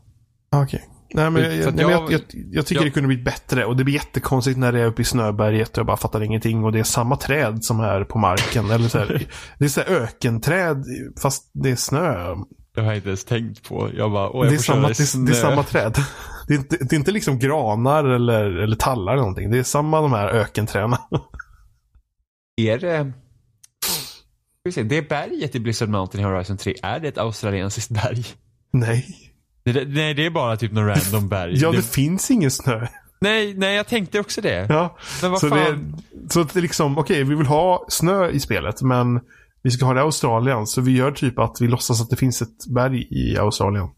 [0.56, 0.88] Okej.
[1.14, 3.64] Nej, men, jag, nej, jag- jag, jag, jag tycker det kunde blivit bättre.
[3.64, 6.64] Och det blir jättekonstigt när det är uppe i snöberget och jag bara fattar ingenting.
[6.64, 8.70] Och det är samma träd som är på marken.
[8.70, 9.26] Eller så här,
[9.58, 10.84] det är så här ökenträd
[11.22, 12.34] fast det är snö.
[12.74, 13.90] Det har jag inte ens tänkt på.
[13.96, 15.94] Jag bara, åh jag Det är, samma, det, det är samma träd.
[16.48, 19.50] Det är, inte, det är inte liksom granar eller, eller tallar eller någonting.
[19.50, 20.90] Det är samma de här ökenträden.
[22.56, 23.12] Är det...
[23.86, 27.90] Ska vi se, det berget i Blizzard Mountain i Horizon 3, är det ett australiensiskt
[27.90, 28.24] berg?
[28.72, 29.29] Nej.
[29.64, 31.52] Det, nej, det är bara typ någon random berg.
[31.58, 32.86] Ja, det det, finns ingen snö.
[33.20, 34.66] nej, nej, jag tänkte också det.
[34.68, 34.98] Ja.
[35.22, 35.58] Men vad Så, fan.
[35.58, 39.20] det, är- så att det liksom, okej, vi vill ha snö i spelet, men
[39.62, 40.66] vi ska ha det i Australien.
[40.66, 43.88] Så vi gör typ att vi låtsas att det finns ett berg i Australien.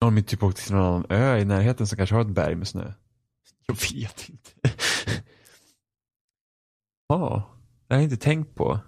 [0.00, 2.54] Har de typ åkt till någon annan ö i närheten som kanske har ett berg
[2.54, 2.92] med snö?
[3.66, 4.50] Jag vet inte.
[7.08, 7.50] Ja,
[7.88, 8.80] det har jag inte tänkt på.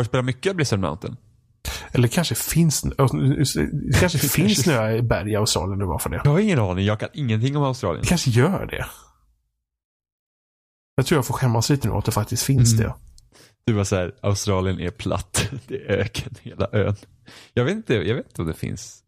[0.00, 1.16] Har du spelat mycket Blizzard Mountain?
[1.92, 6.20] Eller kanske finns, det kanske finns i berg i Australien nu för det.
[6.24, 8.02] Jag har ingen aning, jag kan ingenting om Australien.
[8.02, 8.86] Det kanske gör det.
[10.94, 12.84] Jag tror jag får skämmas lite nu att det faktiskt finns Mm.
[12.84, 12.94] det.
[13.64, 15.48] Du var såhär, Australien är platt.
[15.66, 16.96] Det är öken hela ön.
[17.54, 19.02] Jag vet inte, jag vet inte om det finns.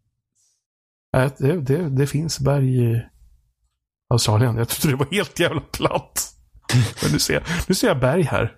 [1.38, 3.03] Det, det, det finns berg i
[4.11, 4.57] Australien.
[4.57, 6.34] Jag trodde det var helt jävla platt.
[7.03, 8.57] Men nu ser jag, nu ser jag berg här.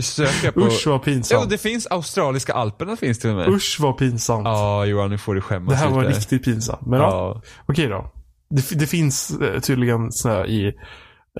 [0.00, 0.60] Nu söker jag på...
[0.60, 1.50] Usch vad Jo, pinsamt.
[1.50, 3.48] det finns australiska alperna finns till och med.
[3.48, 4.44] Usch vad pinsamt.
[4.44, 6.18] Ja, Johan, nu får du skämmas det här var lite.
[6.18, 6.86] riktigt pinsamt.
[6.86, 8.12] Men ja, okej då.
[8.50, 10.66] Det, det finns eh, tydligen snö i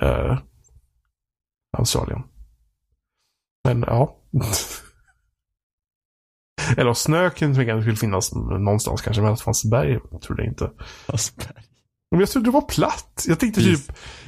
[0.01, 0.39] eh,
[1.79, 2.23] Australien.
[3.65, 4.17] Men ja.
[6.77, 9.99] Eller snö kan jag tänka mig skulle finnas någonstans kanske, men att det fanns berg
[10.23, 10.71] trodde jag inte.
[12.11, 13.25] Men jag trodde det var platt.
[13.29, 13.81] Jag tänkte typ,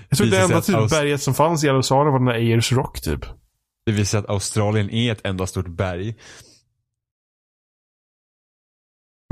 [0.08, 3.00] jag trodde det enda typ berget som fanns i Australien var den där Ayers Rock
[3.00, 3.24] typ.
[3.86, 6.14] Det visar att Australien är ett enda stort berg.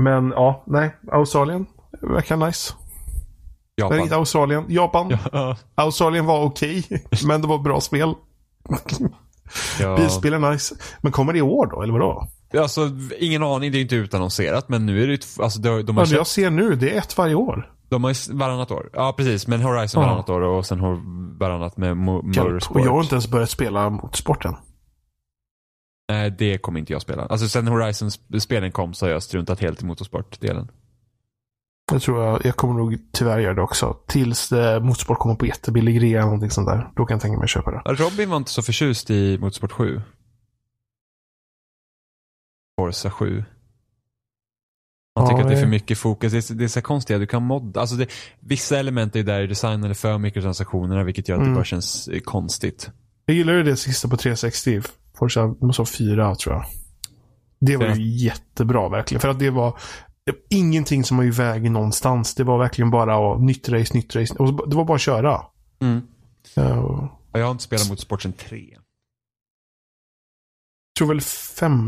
[0.03, 0.95] Men ja, nej.
[1.11, 1.65] Australien
[2.01, 2.73] verkar nice.
[3.75, 3.97] Japan.
[3.97, 4.65] Nej, inte Australien.
[4.69, 5.17] Japan.
[5.31, 6.85] Ja, Australien var okej,
[7.27, 8.13] men det var bra spel.
[9.79, 9.97] ja.
[9.97, 10.75] Bilspel är nice.
[11.01, 12.27] Men kommer det i år då, eller vadå?
[12.57, 12.89] Alltså,
[13.19, 16.05] ingen aning, det är inte utannonserat men nu är det ju alltså, de, har Men
[16.05, 17.71] köpt, jag ser nu, det är ett varje år.
[17.91, 18.89] De har ju varannat år.
[18.93, 20.07] Ja precis, men Horizon Ja.
[20.07, 20.99] varannat år och sen har
[21.39, 21.97] varannat med.
[21.97, 22.75] Motorsport.
[22.77, 24.55] Och jag har inte ens börjat spela motorsporten.
[26.09, 27.25] Nej, det kommer inte jag spela.
[27.25, 30.71] Alltså sen Horizon-spelen kom så har jag struntat helt i motorsportdelen.
[31.91, 33.97] Jag tror jag, jag kommer nog tyvärr göra det också.
[34.07, 36.89] Tills eh, motorsport kommer på jättebillig rea eller någonting sånt där.
[36.95, 37.81] Då kan jag tänka mig att köpa det.
[37.93, 40.01] Robin var inte så förtjust i Motorsport 7.
[42.79, 43.43] Forza 7.
[45.15, 46.31] Ja, tycker att det är för mycket fokus.
[46.31, 47.79] Det är, det är så konstigt, du kan modda.
[47.81, 48.07] Alltså det,
[48.39, 51.53] vissa element är ju där designade för mikrotransaktionerna vilket gör att Mm.
[51.53, 52.89] det bara känns eh, konstigt.
[53.25, 54.81] Jag gillar ju det sista på 360.
[55.17, 56.65] Forza, måste vara fyra tror jag.
[57.59, 57.95] Det var Ja.
[57.95, 59.21] ju jättebra verkligen.
[59.21, 59.79] För att det var
[60.49, 62.35] ingenting som var i vägen någonstans.
[62.35, 64.33] Det var verkligen bara att nytt race, nytt race.
[64.35, 65.41] Och det var bara att köra.
[65.81, 66.01] Mm.
[66.57, 68.77] Uh, jag har inte spelat Motorsport sedan 3.
[70.97, 71.79] tror väl fem...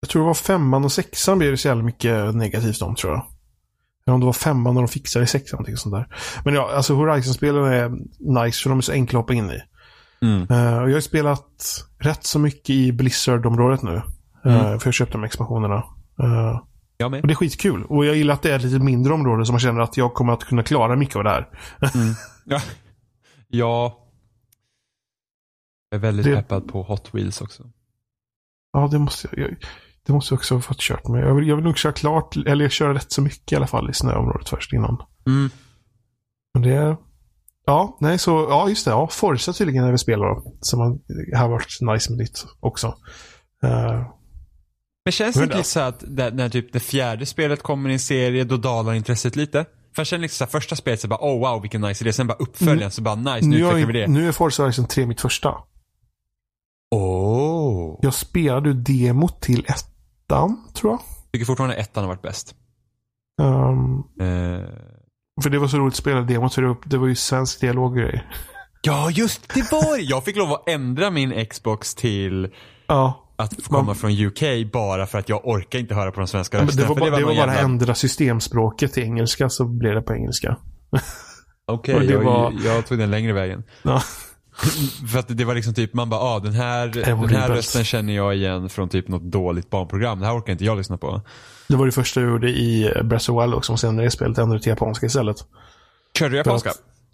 [0.00, 3.12] Jag tror det var femman och sexan blev det så jävla mycket negativt om tror
[3.12, 3.26] jag.
[4.06, 5.56] Eller om det var femman och de fixade i sexan.
[5.56, 6.16] Någonting sånt där.
[6.44, 7.88] Men ja, alltså Horizon-spelen är
[8.44, 9.60] nice för de är så enkla att hoppa in i.
[10.22, 10.42] Mm.
[10.50, 13.94] Eh, och jag har spelat rätt så mycket i Blizzard-området nu.
[13.94, 14.02] Eh,
[14.44, 14.78] Mm.
[14.80, 15.74] För jag köpte de expansionerna.
[16.22, 16.60] Eh,
[16.96, 17.22] Jag och med.
[17.24, 17.84] det är skitkul.
[17.84, 20.14] Och jag gillar att det är ett lite mindre område så man känner att jag
[20.14, 21.48] kommer att kunna klara mycket av det här.
[21.94, 22.14] Mm.
[22.44, 22.60] Ja.
[23.48, 23.96] ja.
[25.90, 27.62] Jag är väldigt Det- peppad på Hot Wheels också.
[28.72, 29.38] Ja, det måste jag.
[29.48, 29.56] Jag,
[30.06, 31.22] Det måste jag också ha fått kört med.
[31.22, 33.90] Jag vill, jag vill nog köra klart, eller köra rätt så mycket i alla fall
[33.90, 35.02] i snöområdet först innan.
[35.26, 35.50] Mm.
[36.54, 36.96] Men det...
[37.66, 38.90] Ja, nej så, ja just det.
[38.90, 40.54] Ja, Forza tydligen är vi spelar då.
[40.60, 40.80] Som
[41.34, 42.86] har, varit nice med ditt också.
[43.64, 44.06] Uh,
[45.04, 47.92] Men känns det inte lite så att när, när typ det fjärde spelet kommer i
[47.92, 49.64] en serie, då dalar intresset lite?
[49.94, 52.12] För jag känner liksom så här, första spelet så bara oh wow vilken nice idé.
[52.12, 54.06] Sen bara uppföljaren så bara nice, nu, nu utvecklar vi det.
[54.06, 55.54] Nu är Forza Horizon 3 mitt första.
[56.90, 57.49] Oh.
[58.02, 61.00] Jag spelade demot till ettan, tror jag.
[61.32, 62.54] Tycker fortfarande ettan har varit bäst.
[63.42, 64.68] Um, uh.
[65.42, 67.60] För det var så roligt att spela demot, för det var, det var ju svensk
[67.60, 68.34] dialog grejer.
[68.82, 70.10] Ja, just det var!
[70.10, 72.48] Jag fick lov att ändra min Xbox till
[72.86, 73.26] ja.
[73.36, 76.62] att komma man, från UK bara för att jag orkar inte höra på de svenska
[76.62, 76.82] rösterna.
[76.82, 77.60] Det var, bara, det var, det var bara jävla...
[77.60, 80.56] ändra systemspråket till engelska så blev det på engelska.
[81.66, 82.52] Okej, okay, jag, var...
[82.64, 83.62] jag tog den längre vägen.
[83.82, 84.02] Ja.
[85.12, 88.16] För att det var liksom typ, man bara, ah, den här, den här rösten känner
[88.16, 90.20] jag igen från typ något dåligt barnprogram.
[90.20, 91.22] Det här orkar inte jag lyssna på.
[91.68, 94.62] Det var det första jag gjorde i Breath of Wild och senare i spelet ändrade
[94.62, 95.36] till japanska istället.
[96.18, 96.70] Körde du japanska?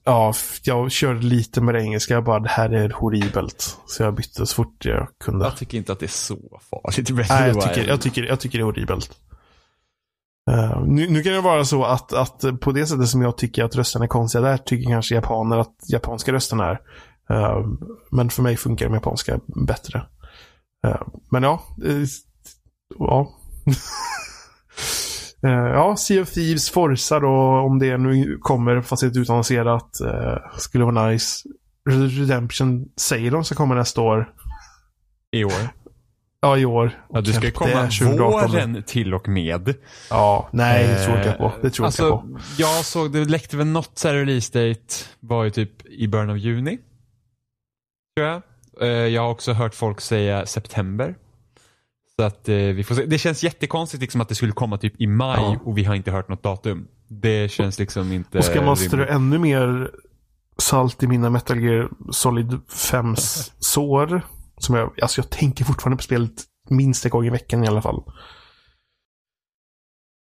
[0.06, 0.32] ja,
[0.62, 2.14] jag körde lite med det engelska.
[2.14, 3.78] Jag bara, det här är horribelt.
[3.86, 5.44] Så jag bytte så fort jag kunde.
[5.44, 6.36] Jag tycker inte att det är så
[6.70, 7.28] farligt.
[7.28, 9.10] Nej, jag tycker, jag, tycker, jag tycker det är horribelt.
[10.50, 13.64] Uh, nu, nu, kan det vara så att, att på det sättet som jag tycker
[13.64, 16.80] att rösten är konstiga där tycker kanske japaner att japanska rösten är.
[17.30, 17.66] Uh,
[18.10, 20.06] men för mig funkar de japanska bättre.
[20.86, 21.62] Uh, men ja.
[22.98, 23.30] ja.
[25.74, 27.28] ja, Sea of Thieves, Forza då,
[27.66, 29.90] om det nu kommer, fast det är utannonserat.
[30.58, 31.48] skulle vara nice.
[31.88, 34.32] Redemption säger de ska komma nästa år.
[35.32, 35.68] I år?
[36.40, 37.04] Ja, i år.
[37.12, 39.74] Ja, du ska komma våren till och med.
[40.10, 41.52] Ja, nej, det tror inte jag på.
[41.62, 42.38] Det tror alltså, jag på.
[42.58, 46.30] Jag såg, det läckte väl något så här release date, var ju typ i början
[46.30, 46.78] av juni
[48.16, 48.42] tror jag.
[48.80, 51.14] Eh, jag har också hört folk säga september.
[52.16, 53.06] Så att eh, vi får se.
[53.06, 55.56] Det känns jättekonstigt liksom att det skulle komma typ i maj ja.
[55.64, 56.88] och vi har inte hört något datum.
[57.08, 59.90] Det känns liksom inte Och ska man strö ännu mer
[60.58, 63.16] salt i mina Metal Gear Solid 5
[63.58, 64.22] sår.
[64.58, 67.82] Som jag, alltså jag tänker fortfarande på spelet minst en gång i veckan i alla
[67.82, 68.02] fall.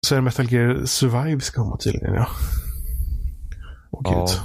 [0.06, 2.26] Så är det Metal Gear Survive ska komma tydligen ja.
[3.90, 4.10] Åh ja.
[4.10, 4.40] gud.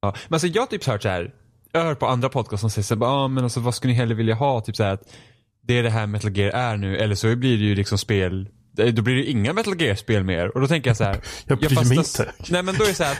[0.00, 0.14] Ja.
[0.28, 1.34] Men alltså jag har typ hört så här
[1.72, 3.98] jag har hört på andra podcast som säger så ah, men alltså vad skulle ni
[3.98, 4.60] hellre vilja ha?
[4.60, 5.02] Typ så här att
[5.66, 6.96] det är det här Metal Gear är nu.
[6.96, 10.54] Eller så blir det ju liksom spel då blir det inga Metal Gear-spel mer.
[10.54, 11.20] Och då tänker jag så här.
[11.46, 12.32] Jag bryr mig inte.
[12.50, 13.18] Nej men då är det så här.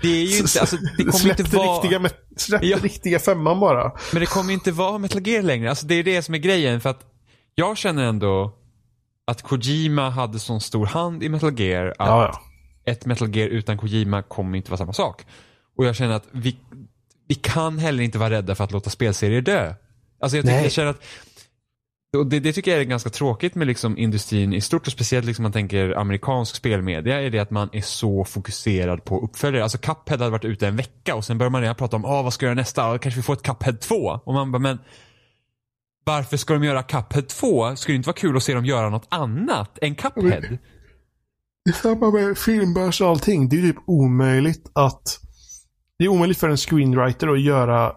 [0.00, 1.82] Det är ju inte, alltså det kommer släpp inte vara.
[1.82, 2.78] Riktiga, släpp ja.
[2.82, 3.92] riktiga femman bara.
[4.12, 5.70] Men det kommer inte vara Metal Gear längre.
[5.70, 6.80] Alltså det är det som är grejen.
[6.80, 7.00] För att
[7.54, 8.54] jag känner ändå
[9.26, 12.40] att Kojima hade sån stor hand i Metal Gear att ja, ja.
[12.92, 15.26] ett Metal Gear utan Kojima kommer inte vara samma sak.
[15.76, 16.56] Och jag känner att vi,
[17.30, 19.74] vi kan heller inte vara rädda för att låta spelserier dö.
[20.20, 21.02] Alltså jag, tycker, jag känner att
[22.16, 25.26] och det, det, tycker jag är ganska tråkigt med liksom industrin i stort och speciellt
[25.26, 29.62] liksom man tänker amerikansk spelmedia är det att man är så fokuserad på uppföljare.
[29.62, 32.22] Alltså Cuphead hade varit ute en vecka och sen börjar man redan prata om ah,
[32.22, 32.98] vad ska jag göra nästa?
[32.98, 33.96] Kanske vi får ett Cuphead 2?
[33.96, 34.78] Och man bara men
[36.04, 37.76] varför ska de göra Cuphead 2?
[37.76, 40.58] Skulle det inte vara kul att se dem göra något annat än Cuphead?
[41.64, 43.48] Det är samma med filmbörs och allting.
[43.48, 45.20] Det är typ omöjligt att
[46.00, 47.92] det är omöjligt för en screenwriter att göra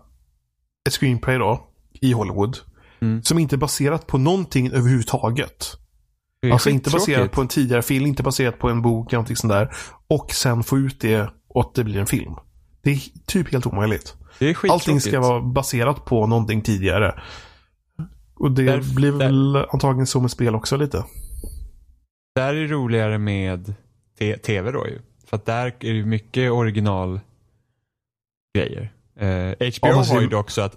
[0.87, 2.57] ett screenplay då i Hollywood.
[2.99, 3.23] Mm.
[3.23, 5.77] Som inte är baserat på någonting överhuvudtaget.
[6.51, 9.53] Alltså inte baserat på en tidigare film, inte baserat på en bok eller någonting sånt
[9.53, 9.75] där.
[10.07, 12.33] Och sen få ut det och att det blir en film.
[12.81, 14.15] Det är typ helt omöjligt.
[14.69, 17.21] Allting ska vara baserat på någonting tidigare.
[18.35, 21.03] Och det där, blir väl där, antagligen så med spel också lite.
[22.35, 23.73] Där är det roligare med
[24.45, 24.99] tv då ju.
[25.27, 27.19] För att där är det mycket original
[28.53, 28.93] grejer.
[29.19, 30.75] Eh, HBO ja, har ju dock så att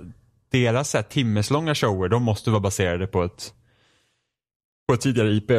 [0.50, 3.52] deras så här, timmeslånga shower, de måste vara baserade på ett,
[4.88, 5.50] på ett tidigare IP.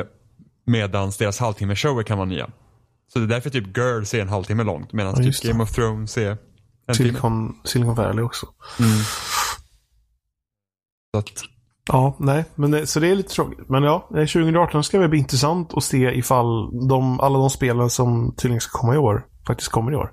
[0.65, 2.49] Medan deras halvtimme shower kan vara nya.
[3.13, 5.71] Så det är därför typ Girls är en halvtimme långt medan ja, typ Game of
[5.71, 6.37] Thrones är
[6.87, 7.59] en Silicon, timme.
[7.63, 8.47] Silicon Valley också.
[8.79, 8.97] Mm.
[11.11, 11.43] Så att...
[11.89, 13.69] Ja, nej, men det, så det är lite tråkigt.
[13.69, 18.35] Men ja, 2018 ska det bli intressant att se ifall de, alla de spelen som
[18.37, 20.11] tydligen ska komma i år faktiskt kommer i år.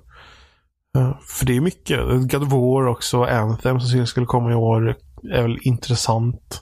[1.27, 1.99] För det är mycket.
[2.07, 4.95] God of War också, Anthem som skulle komma i år
[5.31, 6.61] är väl intressant.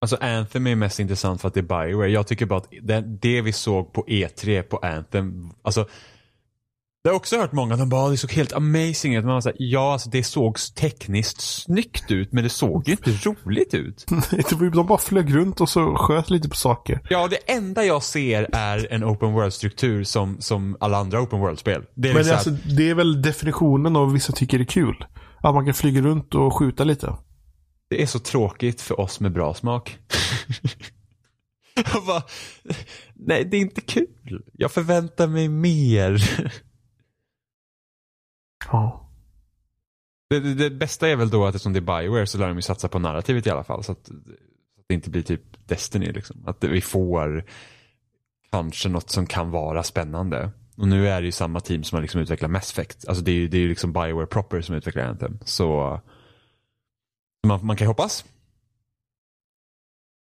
[0.00, 2.10] Alltså Anthem är mest intressant för att det är Bioware.
[2.10, 5.86] Jag tycker bara att det, det vi såg på E3 på Anthem, alltså
[7.02, 9.24] det har också hört många, de bara det såg helt amazing ut.
[9.24, 13.74] Man säger, ja, alltså det såg tekniskt snyggt ut men det såg ju inte roligt
[13.74, 14.06] ut.
[14.72, 17.00] de bara flög runt och så sköt lite på saker.
[17.10, 21.84] Ja, det enda jag ser är en open world-struktur som, som alla andra open world-spel.
[21.94, 25.04] Det är men liksom alltså, det är väl definitionen av vissa tycker det är kul.
[25.42, 27.14] Att man kan flyga runt och skjuta lite.
[27.90, 29.98] Det är så tråkigt för oss med bra smak.
[31.94, 32.22] Jag bara,
[33.14, 34.42] nej det är inte kul.
[34.52, 36.30] Jag förväntar mig mer.
[38.68, 39.06] Ja.
[40.30, 42.56] Det, det, det bästa är väl då att eftersom det är Bioware så lär de
[42.56, 43.84] ju satsa på narrativet i alla fall.
[43.84, 44.20] Så att, så att
[44.88, 46.42] det inte blir typ Destiny liksom.
[46.46, 47.44] Att vi får
[48.50, 50.50] kanske något som kan vara spännande.
[50.76, 53.08] Och nu är det ju samma team som har liksom utvecklat Mass Effect.
[53.08, 55.38] Alltså det är ju det är ju liksom Bioware proper som utvecklar Anthem.
[55.44, 56.00] Så
[57.46, 58.24] man, man kan ju hoppas.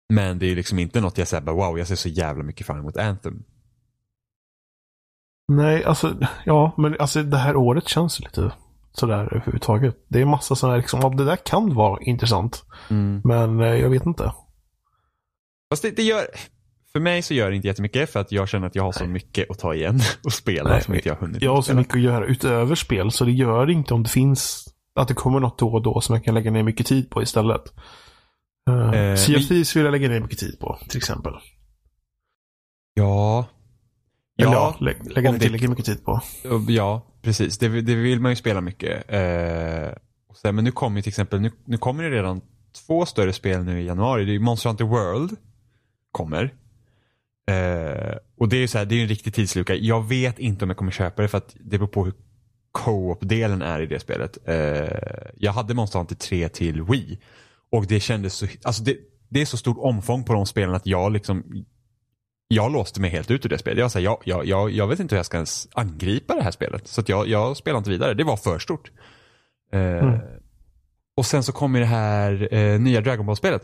[0.08, 2.42] Men det är ju liksom inte något jag säger bara wow, jag ser så jävla
[2.42, 3.44] mycket fram emot Anthem.
[5.56, 8.52] Nej, alltså, ja, men alltså det här året känns lite
[8.92, 9.96] sådär överhuvudtaget.
[10.08, 12.64] Det är massa sådana här, liksom, det där kan vara intressant.
[13.24, 14.32] Men eh, jag vet inte.
[15.72, 16.26] Fast det, det gör,
[16.92, 19.04] för mig så gör det inte jättemycket för att jag känner att jag har så
[19.06, 21.74] mycket att ta igen och spela Nej, som inte jag har hunnit Jag har så
[21.74, 25.40] mycket att göra utöver spel så det gör inte om det finns att det kommer
[25.40, 27.62] något då och då som jag kan lägga ner mycket tid på istället.
[28.70, 31.32] Uh, Eh, vi- Thieves vill jag lägga ner mycket tid på, till exempel.
[32.94, 33.46] Ja.
[34.42, 36.20] Eller Ja, ja, lä lägga ner det- tillräckligt mycket tid på.
[36.68, 37.58] ja, precis.
[37.58, 39.04] Det, det vill man ju spela mycket.
[39.12, 39.88] Eh,
[40.42, 42.40] sen, men nu kommer ju till exempel, nu, nu kommer det redan
[42.86, 44.24] två större spel nu i januari.
[44.24, 45.36] Det är Monster Hunter World
[46.12, 46.54] kommer.
[47.50, 49.74] Eh, och det är ju så här, det är en riktig tidslucka.
[49.74, 52.14] Jag vet inte om jag kommer köpa det för att det beror på hur
[52.72, 54.38] co-op-delen är i det spelet.
[54.48, 57.18] Eh, jag hade Monster Hunter 3 till Wii.
[57.72, 58.96] Och det kändes så, alltså det,
[59.28, 61.64] det är så stort omfång på de spelen att jag liksom
[62.52, 63.78] jag låste mig helt ut ur det spelet.
[63.78, 66.42] Jag, så här, jag, jag, jag, jag vet inte hur jag ska ens angripa det
[66.42, 66.86] här spelet.
[66.88, 68.14] Så jag, jag spelar inte vidare.
[68.14, 68.90] Det var för stort.
[69.72, 70.14] Eh,
[71.16, 73.62] Och sen så kommer det här eh, nya Dragon Ball-spelet.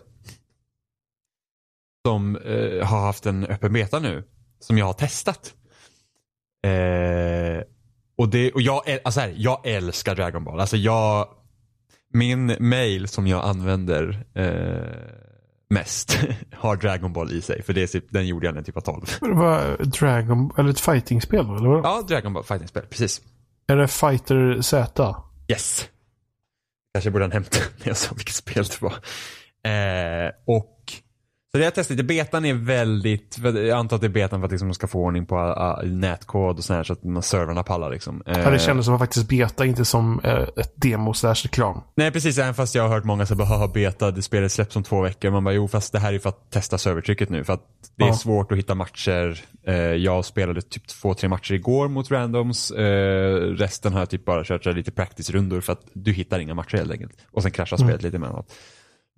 [2.06, 4.24] Som eh, har haft en öppen beta nu.
[4.60, 5.54] Som jag har testat.
[6.64, 7.62] Eh,
[8.18, 10.60] och det, och jag, alltså här, jag älskar Dragon Ball.
[10.60, 11.28] Alltså jag,
[12.12, 15.25] min mail som jag använder eh,
[15.70, 16.18] mest
[16.52, 17.62] har Dragon Ball i sig.
[17.62, 19.06] För det är, typ- den gjorde jag när jag typ var 12.
[19.20, 21.84] Men det var Dragon, eller ett fightingspel eller vad?
[21.84, 23.20] Ja, Dragon Ball Fighting-spel, precis.
[23.66, 25.16] Är det Fighter Z?
[25.48, 25.88] Yes.
[26.94, 28.92] Kanske borde han hämta när jag sa vilket spel det var.
[29.72, 30.75] Eh, och
[31.56, 32.06] så det har jag testat.
[32.06, 35.00] Betan är väldigt, jag antar att det är betan för att liksom man ska få
[35.00, 38.22] ordning på uh, nätkod och sådär så att servrarna pallar liksom.
[38.26, 41.80] Eh, Ja, det kändes som faktiskt beta, inte som eh, ett demo slash reklam.
[41.96, 44.82] Nej precis, även fast jag har hört många säga haha beta, det spelet släpps om
[44.82, 45.30] två veckor.
[45.30, 47.44] Man bara jo fast det här är för att testa servertrycket nu.
[47.44, 47.62] För att
[47.96, 48.14] det är Ja.
[48.14, 49.40] svårt att hitta matcher.
[49.66, 52.70] Eh, jag spelade typ två, tre matcher igår mot randoms.
[52.70, 56.76] Eh, resten har jag typ bara kört lite practice-rundor för att du hittar inga matcher
[56.76, 57.12] helt enkelt.
[57.30, 58.52] Och sen kraschar spelet lite emellanåt.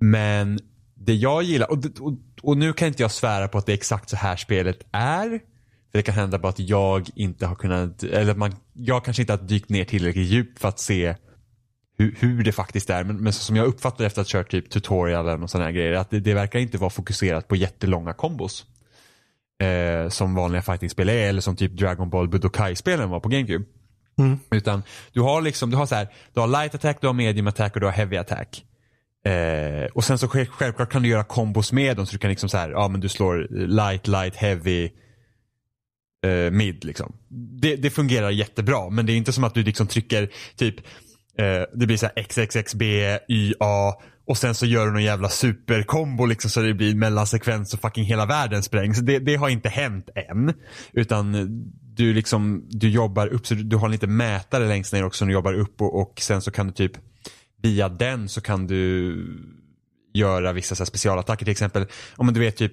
[0.00, 0.58] Men
[0.98, 3.76] det jag gillar, och, och, och nu kan inte jag svära på att det är
[3.76, 5.28] exakt så här spelet är.
[5.90, 9.32] För det kan hända bara att jag inte har kunnat, eller man, jag kanske inte
[9.32, 11.14] har dykt ner tillräckligt djupt för att se
[11.98, 13.04] hur, hur det faktiskt är.
[13.04, 15.92] Men, men som jag uppfattar efter att ha kört typ tutorialen och sådana här grejer,
[15.92, 18.66] att det, det verkar inte vara fokuserat på jättelånga kombos.
[19.62, 23.64] Eh, som vanliga fightingspel är, eller som typ Dragon Ball Budokai-spelen var på GameCube.
[24.18, 24.38] Mm.
[24.50, 24.82] Utan
[25.12, 27.74] du har liksom, du har så här, du har light attack, du har medium attack
[27.74, 28.64] och du har heavy attack.
[29.24, 32.48] Eh, och sen så självklart kan du göra kombos med dem så du kan liksom
[32.48, 34.90] så här, ja men du slår light, light, heavy,
[36.26, 37.16] eh, mid liksom.
[37.60, 40.76] Det, det fungerar jättebra men det är inte som att du liksom trycker typ,
[41.38, 42.82] eh, det blir så här XXXB,
[43.28, 43.94] YA
[44.26, 48.04] och sen så gör du någon jävla superkombo liksom så det blir mellansekvens och fucking
[48.04, 48.98] hela världen sprängs.
[48.98, 50.54] Det, det har inte hänt än.
[50.92, 51.32] Utan
[51.94, 55.24] du liksom, du jobbar upp, så du, du har en liten mätare längst ner också
[55.24, 56.92] när du jobbar upp och, och sen så kan du typ
[57.62, 59.16] via den så kan du
[60.14, 61.86] göra vissa så specialattacker till exempel.
[62.16, 62.72] Om du vet typ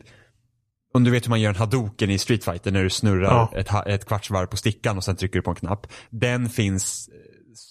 [0.93, 3.51] om du vet hur man gör en hadoken i Street Fighter när du snurrar Ja.
[3.57, 5.87] ett, ett kvartsvarv på stickan och sen trycker du på en knapp.
[6.09, 7.09] Den finns,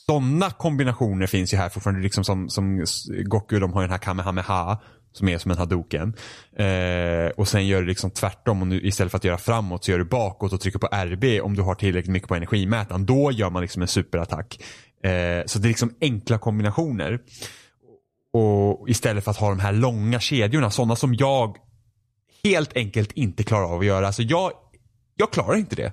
[0.07, 2.03] sådana kombinationer finns ju här fortfarande.
[2.03, 2.85] Liksom som, som
[3.25, 4.79] Goku, de har ju den här Kamehameha
[5.13, 6.15] som är som en hadoken.
[6.57, 8.63] Eh, och sen gör du liksom tvärtom.
[8.63, 11.41] Om du, istället för att göra framåt så gör du bakåt och trycker på RB
[11.43, 13.07] om du har tillräckligt mycket på energimätaren.
[13.07, 14.59] Då gör man liksom en superattack.
[15.05, 17.21] Eh, så det är liksom enkla kombinationer.
[18.33, 21.57] Och istället för att ha de här långa kedjorna, sådana som jag
[22.45, 24.07] helt enkelt inte klarar av att göra.
[24.07, 24.53] Alltså jag,
[25.17, 25.93] jag klarar inte det.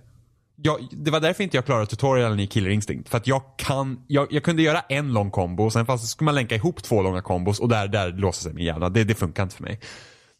[0.55, 3.09] Jag, det var därför inte jag klarade tutorialen i Killer Instinct.
[3.09, 6.35] För att jag kan, jag, jag kunde göra en lång kombo sen fast skulle man
[6.35, 8.89] länka ihop två långa kombos och där, där låser sig min hjärna.
[8.89, 9.79] Det, det funkar inte för mig.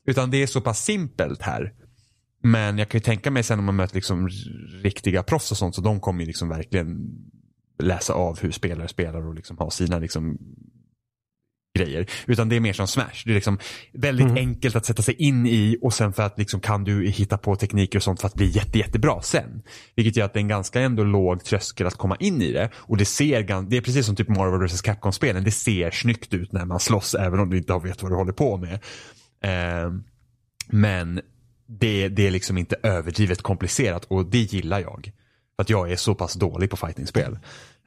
[0.08, 1.74] Utan det är så pass simpelt här.
[2.44, 4.30] Men jag kan ju tänka mig sen om man möter liksom
[4.84, 6.98] riktiga proffs och sånt så de kommer ju liksom verkligen
[7.82, 10.38] läsa av hur spelare spelar och liksom ha sina liksom
[11.80, 12.10] grejer.
[12.28, 13.24] Utan det är mer som Smash.
[13.26, 13.60] Det är liksom
[13.94, 14.38] väldigt Mm.
[14.38, 17.56] enkelt att sätta sig in i och sen för att liksom kan du hitta på
[17.56, 19.62] tekniker och sånt för att bli jätte, jättebra sen.
[19.96, 22.70] Vilket gör att det är en ganska ändå låg tröskel att komma in i det.
[22.76, 25.44] Och det ser det är precis som typ Marvel vs Capcom-spelen.
[25.44, 28.34] Det ser snyggt ut när man slåss även om du inte vet vad du håller
[28.34, 28.80] på med.
[29.44, 30.04] Ehm,
[30.68, 31.22] Men
[31.68, 35.12] det, det är liksom inte överdrivet komplicerat och det gillar jag.
[35.56, 37.40] För att jag är så pass dålig på fightingspel.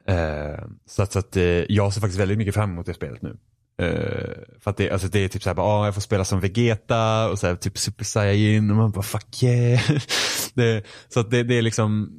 [0.07, 3.21] Eh, så att, så att eh, jag ser faktiskt väldigt mycket fram emot det spelet
[3.21, 3.37] nu.
[3.81, 7.29] Uh, för att det, alltså det är typ såhär, ah, jag får spela som Vegeta
[7.29, 9.91] och så här, typ Super Saiyan och man bara fuck yeah.
[10.53, 12.11] det, så att det, det är liksom,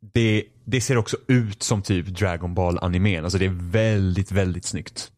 [0.00, 3.24] det, det ser också ut som typ Dragon Ball animen.
[3.24, 5.12] Alltså det är väldigt, väldigt snyggt.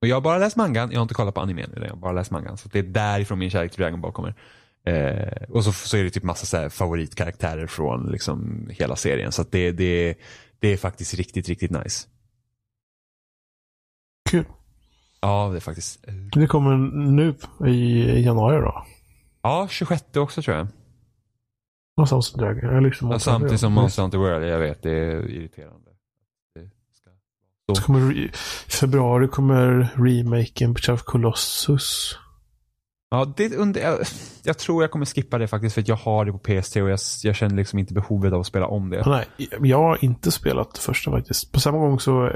[0.00, 1.70] Och jag har bara läst mangan, jag har inte kollat på animen.
[1.76, 2.56] Jag har bara läst mangan.
[2.56, 4.34] Så det är därifrån min kärlek till Dragon Ball kommer.
[4.86, 9.32] Eh, och så, så är det typ massa så favoritkaraktärer från liksom hela serien.
[9.32, 10.14] Så det, det,
[10.58, 12.08] det är faktiskt riktigt, riktigt nice.
[14.30, 14.44] Kul.
[15.20, 16.04] Ja, det är faktiskt.
[16.32, 16.76] Det kommer
[17.12, 17.34] nu
[17.66, 18.86] i januari då?
[19.42, 20.68] Ja, 26 också tror jag.
[22.62, 25.90] Jag liksom ja, samtidigt som Monster Hunter World, jag vet, det är irriterande.
[26.54, 26.70] Det
[27.74, 27.86] ska...
[27.86, 28.30] Kommer
[28.68, 32.18] februari kommer remaken på Colossus.
[33.10, 33.98] Ja, det under, jag,
[34.42, 36.90] jag, tror jag kommer skippa det faktiskt för att jag har det på PS3 och
[36.90, 39.02] jag, jag känner liksom inte behovet av att spela om det.
[39.06, 39.24] Nej,
[39.60, 41.52] jag har inte spelat det första faktiskt.
[41.52, 42.30] På samma gång så,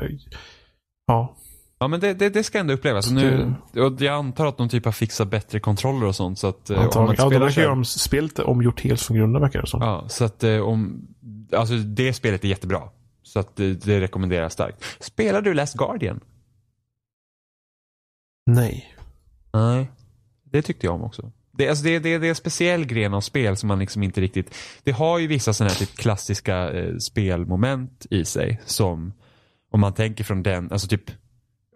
[1.07, 1.37] ja.
[1.79, 3.11] Ja men det, det, det ska ändå upplevas.
[3.11, 6.39] Nu, och jag antar att de typ har fixat bättre kontroller och sånt.
[6.39, 9.61] Så att, eh, om man ja, de verkar ju spelet omgjort helt från grunden verkar
[9.61, 9.83] det som.
[9.83, 11.09] Ja, så att eh, om,
[11.53, 12.83] alltså det spelet är jättebra.
[13.23, 14.85] Så att det, det rekommenderar jag starkt.
[15.01, 16.21] Spelar du Last Guardian?
[18.47, 18.95] Nej.
[19.53, 19.91] Nej.
[20.51, 21.33] Det tyckte jag om också.
[21.53, 24.21] Det, alltså det, det, det är en speciell gren av spel som man liksom inte
[24.21, 24.55] riktigt...
[24.83, 29.13] Det har ju vissa sådana här typ klassiska eh, spelmoment i sig som
[29.71, 31.11] om man tänker från den, alltså typ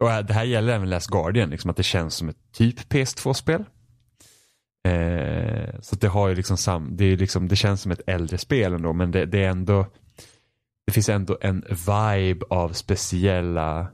[0.01, 3.65] och det här gäller även Last Guardian, liksom att det känns som ett typ PS2-spel.
[4.89, 8.39] Eh, så det har ju liksom sam, det, är liksom, det känns som ett äldre
[8.39, 9.87] spel ändå men det, det är ändå
[10.87, 13.91] det finns ändå en vibe av speciella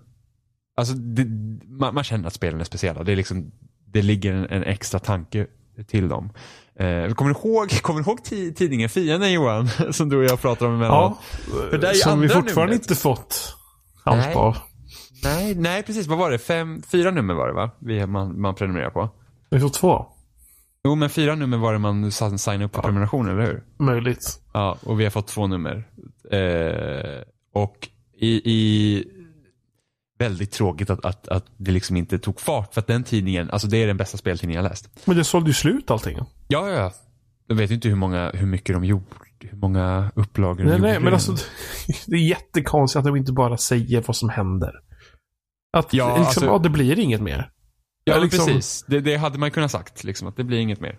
[0.77, 1.25] Alltså det,
[1.67, 3.03] man, man, känner att spelen är speciella.
[3.03, 3.53] Det är liksom
[3.93, 5.47] det ligger en, en extra tanke
[5.87, 6.33] till dem.
[6.75, 8.25] Eh, kommer, du ihåg, kommer du ihåg
[8.57, 9.69] tidningen Fienden Johan?
[9.91, 11.15] Som du och jag pratar om emellan?
[11.83, 12.91] Ja, som vi fortfarande numret.
[12.91, 13.57] inte fått
[14.05, 14.57] allt av.
[15.25, 16.07] Nej, nej, precis.
[16.07, 16.39] Vad var det?
[16.39, 17.71] Fem, fyra nummer var det va?
[17.79, 19.09] Vi, man, man prenumererar på.
[19.51, 20.07] Vi får två.
[20.85, 22.83] Jo, men fyra nummer var det man signade upp på ja.
[22.83, 23.63] prenumerationen, eller hur?
[23.79, 24.41] Möjligt.
[24.53, 25.85] Ja, och vi har fått två nummer.
[26.31, 27.23] Eh,
[27.55, 27.89] och
[28.19, 29.05] i, i
[30.21, 32.75] väldigt tråkigt att, att, att det liksom inte tog fart.
[32.75, 34.89] För att den tidningen, alltså det är den bästa speltidningen jag läst.
[35.05, 36.19] Men det sålde ju slut allting.
[36.49, 36.93] Ja, ja, ja.
[37.47, 39.05] Jag vet inte hur, många, hur mycket de gjorde.
[39.41, 40.91] Hur många upplagor de nej, gjorde.
[40.91, 41.33] Nej, men alltså
[42.07, 44.73] det är jättekonstigt att de inte bara säger vad som händer.
[45.73, 47.51] Att ja, liksom, alltså, ja, det blir inget mer.
[48.05, 48.47] Ja, liksom...
[48.47, 48.85] precis.
[48.89, 50.99] Det, det, hade man kunnat sagt, liksom, att det blir inget mer.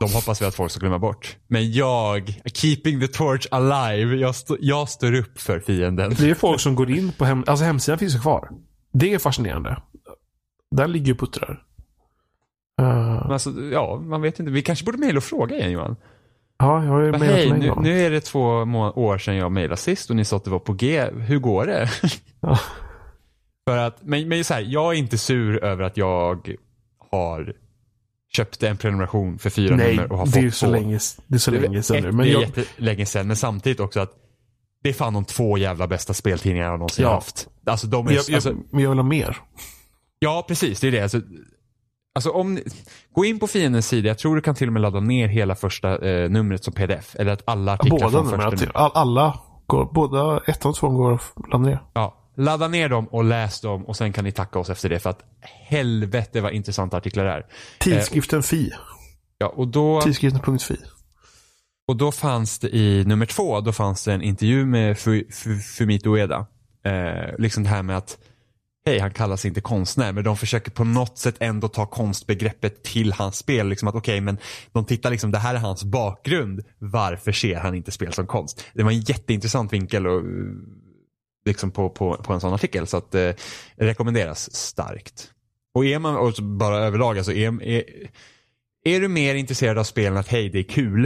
[0.00, 1.36] De hoppas vi att folk ska glömma bort.
[1.46, 6.14] Men jag, keeping the torch alive, jag, stå, jag står upp för fienden.
[6.18, 8.48] Det är folk som går in på hem, alltså hemsidan finns ju kvar.
[8.92, 9.82] Det är fascinerande.
[10.70, 11.62] Där ligger ju puttrar.
[12.80, 13.30] Uh...
[13.30, 14.52] alltså, ja, man vet inte.
[14.52, 15.96] Vi kanske borde mejla och fråga igen Johan.
[16.58, 18.40] Ja, jag har ju mejlat Hej, nu, nu är det två
[18.94, 21.10] år sedan jag mejlade sist och ni sa att det var på G.
[21.10, 21.90] Hur går det?
[22.40, 22.58] Ja.
[23.68, 26.48] för att, men, men så här, jag är inte sur över att jag
[27.10, 27.52] har
[28.36, 31.34] köpte en prenumeration för fyra Nej, nummer och har fått det är så länge, det
[31.34, 32.12] är så länge sedan nu.
[32.12, 32.42] Men det är jag...
[32.42, 34.12] jättelänge sedan, men samtidigt också att
[34.82, 37.14] det är fan de två jävla bästa speltidningar jag någonsin ja.
[37.14, 37.48] haft.
[37.66, 38.12] Alltså de är...
[38.12, 38.54] Jag, jag, alltså...
[38.70, 39.36] Men jag vill ha mer.
[40.18, 40.80] Ja, precis.
[40.80, 41.02] Det är det.
[41.02, 41.20] Alltså,
[42.14, 42.64] alltså om ni...
[43.14, 44.08] Gå in på fiendens sida.
[44.08, 47.16] Jag tror du kan till och med ladda ner hela första eh, numret som pdf.
[47.18, 48.70] Eller att alla artiklar båda från första numret.
[48.74, 51.82] Alla går, båda ettan och tvåan går att ladda ner.
[51.94, 54.98] Ja, Ladda ner dem och läs dem och sen kan ni tacka oss efter det
[54.98, 57.46] för att helvete vad intressanta artiklar det är.
[57.78, 58.70] Tidskriften eh, Fi.
[59.38, 60.00] Ja, och då...
[60.00, 60.76] Tidskriften.fi.
[61.88, 64.98] Och då fanns det i nummer två, då fanns det en intervju med
[65.78, 66.46] Fumito Ueda.
[66.84, 68.18] Eh, liksom det här med att,
[68.86, 73.12] hej han kallas inte konstnär, men de försöker på något sätt ändå ta konstbegreppet till
[73.12, 73.68] hans spel.
[73.68, 74.38] Liksom att okej, okay, men
[74.72, 76.64] de tittar liksom, det här är hans bakgrund.
[76.78, 78.64] Varför ser han inte spel som konst?
[78.74, 80.22] Det var en jätteintressant vinkel och
[81.44, 82.86] liksom på, på, på en sån artikel.
[82.86, 83.32] Så att eh,
[83.76, 85.30] rekommenderas starkt.
[85.74, 87.84] Och är man, och bara överlag, alltså är, är,
[88.84, 91.04] är du mer intresserad av spelen att hej det är kul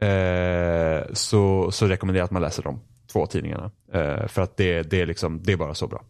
[0.00, 2.80] eh, så, så rekommenderar jag att man läser de
[3.12, 3.70] två tidningarna.
[3.92, 6.04] Eh, för att det, det, är liksom, det är bara så bra.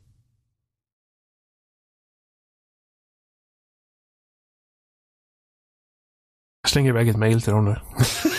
[6.63, 7.77] Jag slänger iväg ett mail till dem nu.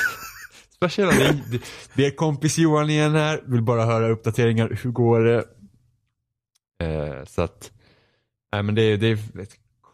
[0.90, 1.62] Tjena, det,
[1.96, 3.44] det är kompis Johan igen här.
[3.46, 4.80] Vill bara höra uppdateringar.
[4.84, 5.46] Hur går det?
[6.84, 7.72] Eh, så att,
[8.52, 9.20] nej men det, det är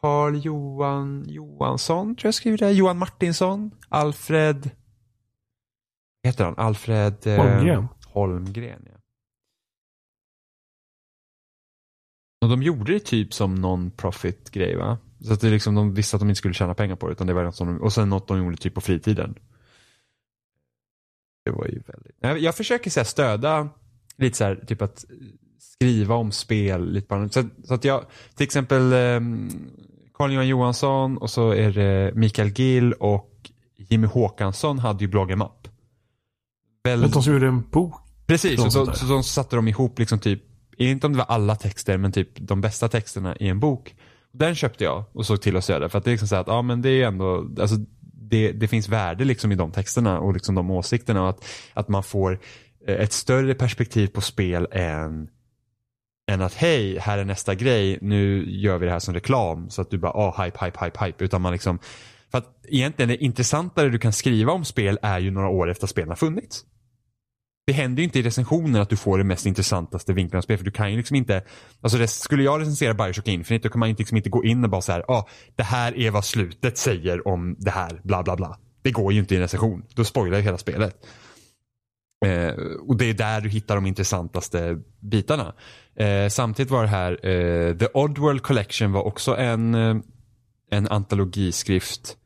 [0.01, 2.71] Carl Johan Johansson tror jag skriver det.
[2.71, 3.71] Johan Martinsson.
[3.89, 4.69] Alfred.
[6.23, 6.57] Vad heter han?
[6.57, 7.87] Alfred eh, Holmgren.
[8.07, 8.97] Holmgren ja.
[12.41, 14.97] Och de gjorde det typ som non-profit grej va?
[15.19, 17.11] Så att det är liksom, de visste att de inte skulle tjäna pengar på det.
[17.11, 19.35] Utan det var något som de, och sen något de gjorde typ på fritiden.
[21.43, 22.15] Det var ju väldigt...
[22.19, 23.69] Jag, jag försöker så här, stöda
[24.17, 25.05] lite så här, typ att
[25.59, 29.49] skriva om spel lite på så, så att jag, till exempel um,
[30.13, 35.67] Carl-Johan Johansson och så är det Mikael Gill och Jimmy Håkansson hade ju bloggen Mapp.
[36.83, 37.01] Väl...
[37.01, 37.95] De som gjorde en bok?
[38.27, 40.43] Precis, och så, så, så satte de ihop liksom typ,
[40.77, 43.95] inte om det var alla texter, men typ de bästa texterna i en bok.
[44.31, 46.47] Den köpte jag och såg till att stödja för att det är liksom så att,
[46.47, 47.75] ja men det är ändå, alltså
[48.21, 51.87] det, det finns värde liksom i de texterna och liksom de åsikterna och att, att
[51.87, 52.39] man får
[52.87, 55.29] eh, ett större perspektiv på spel än
[56.31, 59.81] än att hej, här är nästa grej, nu gör vi det här som reklam så
[59.81, 61.23] att du bara, ah, hype, hype, hype, hype.
[61.23, 61.79] Utan man liksom,
[62.31, 65.85] för att egentligen det intressantare du kan skriva om spel är ju några år efter
[65.85, 66.65] att spelen har funnits.
[67.71, 70.57] Det händer ju inte i recensioner att du får det mest intressantaste vinklarna av spel
[70.57, 71.43] för du kan ju liksom inte,
[71.81, 74.63] alltså det, skulle jag recensera Bioshock Infinite då kan man ju liksom inte gå in
[74.63, 78.23] och bara så här, ah, det här är vad slutet säger om det här, bla
[78.23, 78.57] bla bla.
[78.81, 80.95] Det går ju inte i en recension, då spoilar ju hela spelet.
[82.25, 82.53] Eh,
[82.87, 85.53] och det är där du hittar de intressantaste bitarna.
[85.95, 89.95] Eh, samtidigt var det här, eh, The Oddworld Collection var också en, eh,
[90.71, 92.17] en antologiskrift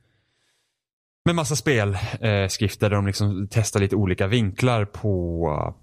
[1.26, 5.76] med massa spelskrifter eh, där de liksom testar lite olika vinklar på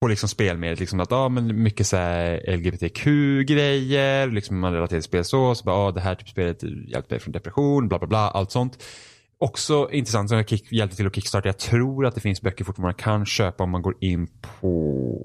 [0.00, 0.80] på liksom spelmediet.
[0.80, 1.96] Liksom att, ah, men mycket så
[2.46, 5.54] LGBTQ-grejer, liksom man relaterar till spel så.
[5.54, 8.50] så bara, ah, det här typ spelet hjälpte mig från depression, bla bla bla, allt
[8.50, 8.82] sånt.
[9.38, 11.48] Också intressant, som jag kick, hjälpte till att kickstarta.
[11.48, 15.16] Jag tror att det finns böcker fortfarande man kan köpa om man går in på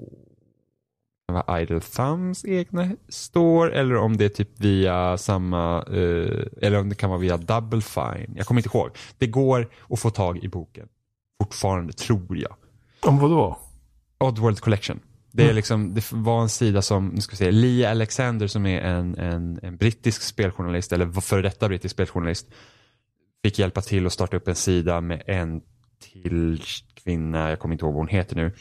[1.32, 6.88] vad Idle Thumbs egna står eller om det är typ via samma, eh, eller om
[6.88, 8.34] det kan vara via Double Fine.
[8.36, 8.90] Jag kommer inte ihåg.
[9.18, 10.88] Det går att få tag i boken.
[11.42, 12.56] Fortfarande, tror jag.
[13.00, 13.58] Om vad då?
[14.18, 15.00] Oddworld Collection.
[15.32, 15.56] Det, är mm.
[15.56, 19.18] liksom, det var en sida som, nu ska vi se, Lee Alexander som är en,
[19.18, 22.46] en, en brittisk speljournalist, eller före detta brittisk speljournalist,
[23.44, 25.60] fick hjälpa till att starta upp en sida med en
[25.98, 26.62] till
[26.94, 28.52] kvinna, jag kommer inte ihåg vad hon heter nu.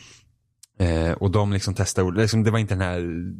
[0.80, 3.34] Eh, och de liksom testade, liksom, det var inte den här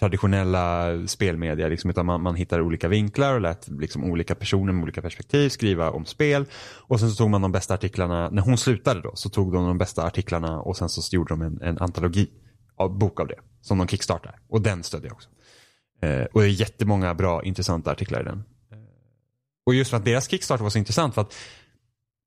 [0.00, 4.82] traditionella spelmedia liksom, utan man, man hittar olika vinklar och lät liksom, olika personer med
[4.82, 6.46] olika perspektiv skriva om spel.
[6.88, 9.66] Och sen så tog man de bästa artiklarna, när hon slutade då så tog de
[9.66, 12.30] de bästa artiklarna och sen så gjorde de en, en antologi,
[12.76, 14.34] av, bok av det, som de kickstartade.
[14.48, 15.28] Och den stödde jag också.
[16.02, 18.38] Eh, och det är jättemånga bra intressanta artiklar i den.
[18.72, 18.78] Eh,
[19.66, 21.34] och just för att deras kickstart var så intressant för att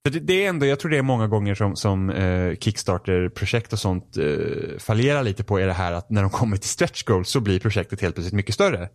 [0.09, 3.79] det, det är ändå, jag tror det är många gånger som, som eh, Kickstarter-projekt och
[3.79, 7.29] sånt eh, fallerar lite på är det här att när de kommer till stretch goals
[7.29, 8.89] så blir projektet helt plötsligt mycket större.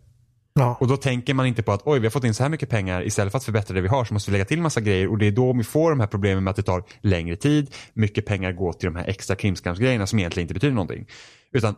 [0.53, 0.77] Ja.
[0.79, 2.69] Och då tänker man inte på att oj, vi har fått in så här mycket
[2.69, 5.07] pengar istället för att förbättra det vi har så måste vi lägga till massa grejer
[5.07, 7.75] och det är då vi får de här problemen med att det tar längre tid,
[7.93, 11.07] mycket pengar går till de här extra krimskramsgrejerna som egentligen inte betyder någonting.
[11.51, 11.75] Utan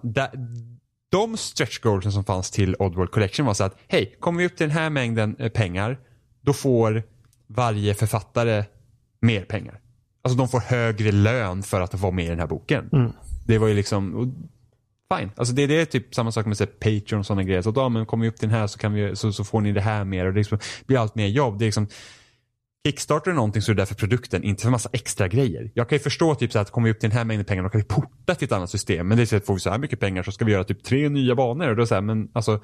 [1.12, 4.58] de stretch goalsen som fanns till Oddworld Collection var så att hej, kommer vi upp
[4.58, 5.98] till den här mängden eh, pengar
[6.42, 7.04] då får
[7.48, 8.64] varje författare
[9.22, 9.80] mer pengar.
[10.22, 12.90] Alltså de får högre lön för att vara med i den här boken.
[12.94, 13.12] Mm.
[13.48, 14.34] Det var ju liksom,
[15.18, 15.32] fine.
[15.36, 17.62] Alltså det, det är typ samma sak med så Patreon och sådana grejer.
[17.62, 19.44] Så att, ja, men kommer vi upp till den här så, kan vi, så, så
[19.44, 21.60] får ni det här mer och det liksom, blir allt mer jobb.
[21.60, 21.88] Det är liksom,
[22.86, 25.72] Kickstarter är någonting så är det därför produkten, inte för massa extra grejer.
[25.74, 27.64] Jag kan ju förstå typ så att kommer vi upp till den här mängden pengar
[27.64, 29.08] då kan vi porta till ett annat system.
[29.08, 30.64] Men det är så att får vi så här mycket pengar så ska vi göra
[30.64, 31.70] typ tre nya banor.
[31.70, 32.62] Och då så här, men alltså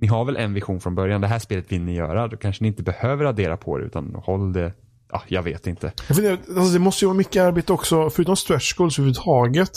[0.00, 1.20] ni har väl en vision från början.
[1.20, 2.28] Det här spelet vill ni göra.
[2.28, 4.72] Då kanske ni inte behöver addera på det utan håll det
[5.12, 5.92] Ja, jag vet inte.
[6.08, 9.70] Jag funderar, alltså det måste ju vara mycket arbete också, förutom stretch goals överhuvudtaget.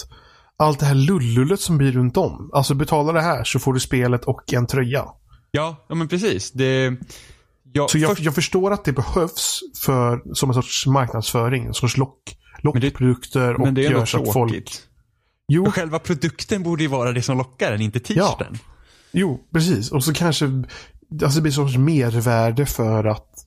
[0.57, 2.49] Allt det här lullullet som blir runt om.
[2.53, 5.05] Alltså betala det här så får du spelet och en tröja.
[5.51, 6.51] Ja, ja men precis.
[6.51, 6.97] Det,
[7.73, 8.21] jag, så jag, först...
[8.21, 11.65] jag förstår att det behövs för, som en sorts marknadsföring.
[11.65, 14.69] En sorts lock, lockprodukter och men det är gör så att folk...
[15.47, 15.67] Jo.
[15.67, 18.47] Och själva produkten borde ju vara det som lockar en, inte t-shirten.
[18.51, 18.59] Ja.
[19.11, 19.91] Jo, precis.
[19.91, 20.45] Och så kanske
[21.23, 23.45] alltså det blir sorts mervärde för att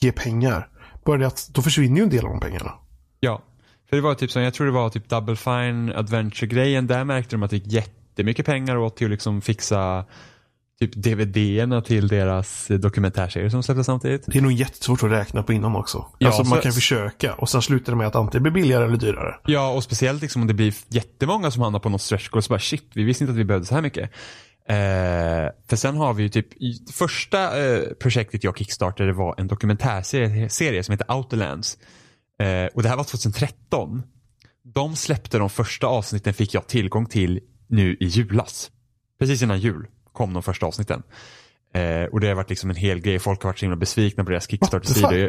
[0.00, 0.68] ge pengar.
[1.06, 2.72] Bara det att då försvinner ju en del av de pengarna.
[3.20, 3.42] Ja.
[3.90, 6.86] För det var typ som, jag tror det var typ Double Fine Adventure-grejen.
[6.86, 10.04] Där märkte de att det gick jättemycket pengar åt till att liksom fixa
[10.80, 14.22] typ DVD-erna till deras dokumentärserie som släpptes samtidigt.
[14.26, 16.06] Det är nog jättesvårt att räkna på innan också.
[16.18, 16.50] Ja, alltså så...
[16.50, 19.34] man kan försöka och sen slutar det med att antingen blir billigare eller dyrare.
[19.46, 22.48] Ja, och speciellt liksom om det blir jättemånga som hamnar på något stretch goal så
[22.48, 24.10] bara shit, vi visste inte att vi behövde så här mycket.
[24.68, 26.48] Eh, för sen har vi ju typ,
[26.92, 31.78] första eh, projektet jag kickstartade var en dokumentärserie som heter Autolands.
[32.38, 34.02] Eh, och det här var 2013.
[34.64, 38.70] De släppte de första avsnitten fick jag tillgång till nu i julas.
[39.18, 41.02] Precis innan jul kom de första avsnitten.
[41.74, 44.24] Eh, och det har varit liksom en hel grej, folk har varit så himla besvikna
[44.24, 45.28] på deras Kickstarter-sidor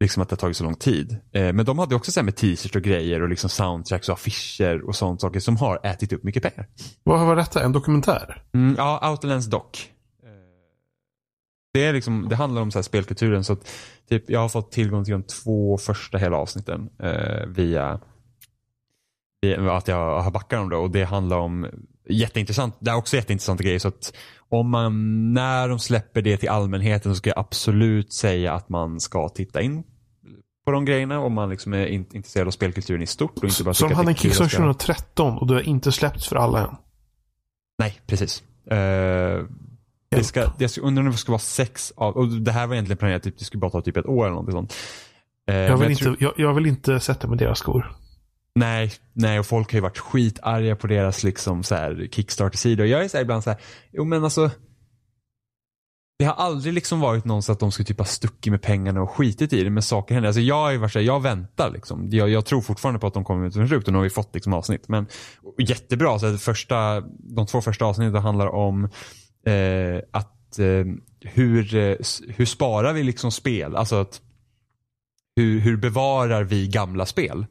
[0.00, 1.16] liksom att det har tagit så lång tid.
[1.32, 4.88] Eh, men de hade också så med t-shirts och grejer och liksom soundtracks och affischer
[4.88, 6.68] och sånt saker som har ätit upp mycket pengar.
[7.02, 7.62] Vad var detta?
[7.62, 8.42] En dokumentär?
[8.54, 9.88] Mm, ja, Outlands Doc.
[11.72, 13.44] Det, är liksom, det handlar om så här spelkulturen.
[13.44, 13.68] Så att,
[14.08, 18.00] typ, jag har fått tillgång till de två första hela avsnitten eh, via,
[19.42, 20.68] via att jag har backat dem.
[20.68, 21.66] Då, och det handlar om
[22.08, 22.76] jätteintressant.
[22.78, 23.78] Det är också jätteintressanta grejer.
[23.78, 24.16] Så att
[24.48, 29.00] om man, när de släpper det till allmänheten så ska jag absolut säga att man
[29.00, 29.84] ska titta in
[30.64, 33.38] på de grejerna om man liksom är intresserad av spelkulturen i stort.
[33.38, 36.36] Och inte bara så de hade en Kickstarter 2013 och du har inte släppts för
[36.36, 36.76] alla än?
[37.78, 38.42] Nej, precis.
[38.72, 39.46] Uh,
[40.10, 42.98] det ska, ska, undrar om det ska vara sex av, och det här var egentligen
[42.98, 44.74] planerat, typ, det skulle bara ta typ ett år eller någonting sånt.
[45.50, 46.16] Uh, jag, vill jag, inte, tror...
[46.20, 47.92] jag, jag, vill inte sätta mig deras skor.
[48.58, 52.86] Nej, nej och folk har ju varit skitarga på deras liksom så här Kickstarter-sida.
[52.86, 53.60] Jag är så här ibland så här,
[53.92, 54.50] jo men alltså.
[56.18, 59.02] Det har aldrig liksom varit någon så att de skulle typ ha stuckit med pengarna
[59.02, 60.28] och skitit i det, men saker händer.
[60.28, 62.08] Alltså jag har ju varit så här, jag väntar liksom.
[62.10, 64.10] Jag, jag, tror fortfarande på att de kommer ut med frukt och nu har vi
[64.10, 64.88] fått liksom avsnitt.
[64.88, 65.06] Men
[65.58, 68.84] jättebra, så första, de två första avsnitten handlar om
[69.46, 70.84] eh, att eh,
[71.20, 71.96] hur, eh,
[72.28, 73.76] hur sparar vi liksom spel?
[73.76, 74.20] Alltså att
[75.36, 77.46] hur, hur bevarar vi gamla spel?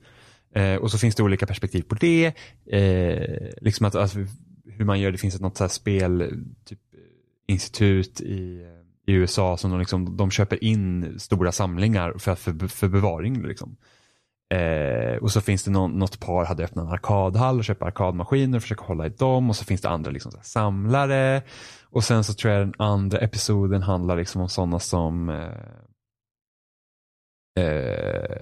[0.57, 2.33] Eh, och så finns det olika perspektiv på det.
[2.71, 4.19] Eh, liksom att, alltså,
[4.65, 6.99] hur man gör, det finns ett något så här spel, typ eh,
[7.53, 12.67] institut i, eh, i USA som de, liksom, de köper in stora samlingar för, för,
[12.67, 13.47] för bevaring.
[13.47, 13.77] Liksom.
[14.53, 18.57] Eh, och så finns det någon, något par hade öppnat en arkadhall och köper arkadmaskiner
[18.57, 19.49] och försöker hålla i dem.
[19.49, 21.41] Och så finns det andra liksom, så samlare.
[21.83, 25.35] Och sen så tror jag den andra episoden handlar liksom om sådana som eh,
[27.63, 28.37] eh,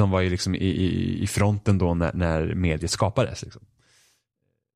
[0.00, 3.42] de var ju liksom i, i, i fronten då när, när mediet skapades.
[3.42, 3.62] Liksom.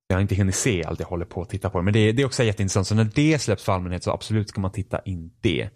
[0.07, 1.83] Jag har inte hunnit se allt jag håller på att titta på.
[1.83, 2.87] Men det, det är också jätteintressant.
[2.87, 5.71] Så när det släpps för allmänhet så absolut ska man titta in det.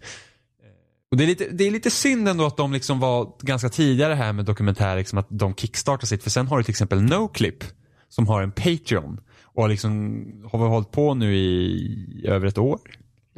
[1.11, 4.13] Och det är, lite, det är lite synd ändå att de liksom var ganska tidigare
[4.13, 6.23] här med dokumentär, liksom att de kickstartar sitt.
[6.23, 7.63] För sen har du till exempel Noclip
[8.09, 12.79] som har en Patreon och liksom har hållit på nu i över ett år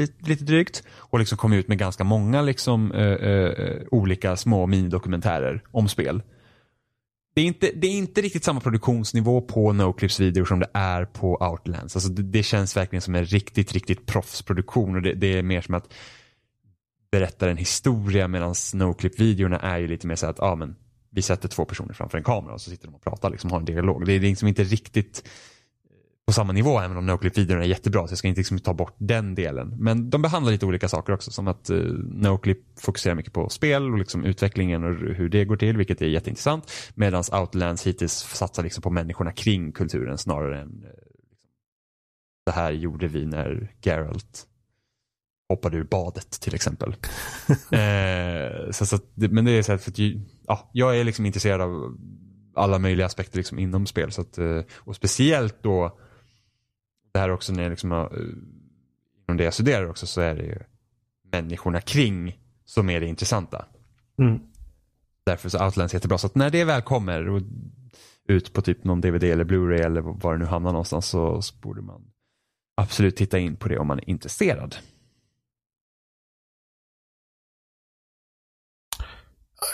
[0.02, 0.84] lite, lite drygt.
[0.90, 6.22] Och liksom kom ut med ganska många liksom, eh, eh, olika små minidokumentärer om spel.
[7.34, 11.06] Det är, inte, det är inte riktigt samma produktionsnivå på Noclips videor som det är
[11.06, 11.96] på Outlands.
[11.96, 15.62] Alltså det, det känns verkligen som en riktigt, riktigt proffsproduktion och det, det är mer
[15.62, 15.94] som att
[17.12, 20.76] berätta en historia medan Noclip-videorna är ju lite mer så att ah, men,
[21.10, 23.60] vi sätter två personer framför en kamera och så sitter de och pratar, liksom, har
[23.60, 24.06] en dialog.
[24.06, 25.30] Det är liksom inte riktigt
[26.32, 28.96] på samma nivå även om Noclip-videorna är jättebra så jag ska inte liksom ta bort
[28.98, 29.76] den delen.
[29.78, 33.92] Men de behandlar lite olika saker också som att uh, Noclip fokuserar mycket på spel
[33.92, 36.72] och liksom utvecklingen och hur det går till vilket är jätteintressant.
[36.96, 40.90] Medan Outlands hittills satsar liksom på människorna kring kulturen snarare än uh,
[42.46, 44.48] det här gjorde vi när Geralt
[45.50, 46.90] hoppade ur badet till exempel.
[47.72, 50.00] eh, så, så, men det är så här, för att,
[50.48, 51.98] ja, jag är liksom intresserad av
[52.56, 54.12] alla möjliga aspekter liksom inom spel.
[54.12, 55.98] Så att, eh, och speciellt då
[57.12, 58.20] det här också när jag liksom har, eh,
[59.28, 60.60] inom det jag studerar också så är det ju
[61.32, 63.66] människorna kring som är det intressanta.
[64.20, 64.40] Mm.
[65.26, 66.18] Därför så Outlands jättebra.
[66.18, 67.42] Så att när det väl kommer och
[68.26, 71.56] ut på typ någon DVD eller Blu-ray eller var det nu hamnar någonstans så, så
[71.56, 72.12] borde man
[72.76, 74.76] absolut titta in på det om man är intresserad.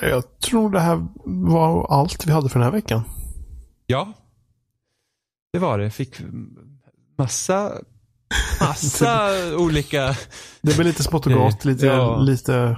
[0.01, 3.01] Jag tror det här var allt vi hade för den här veckan.
[3.85, 4.13] Ja,
[5.53, 5.89] det var det.
[5.89, 6.21] Fick
[7.17, 7.71] massa,
[8.59, 10.15] massa olika...
[10.61, 12.17] Det blir lite smått och gott, lite, ja.
[12.17, 12.77] lite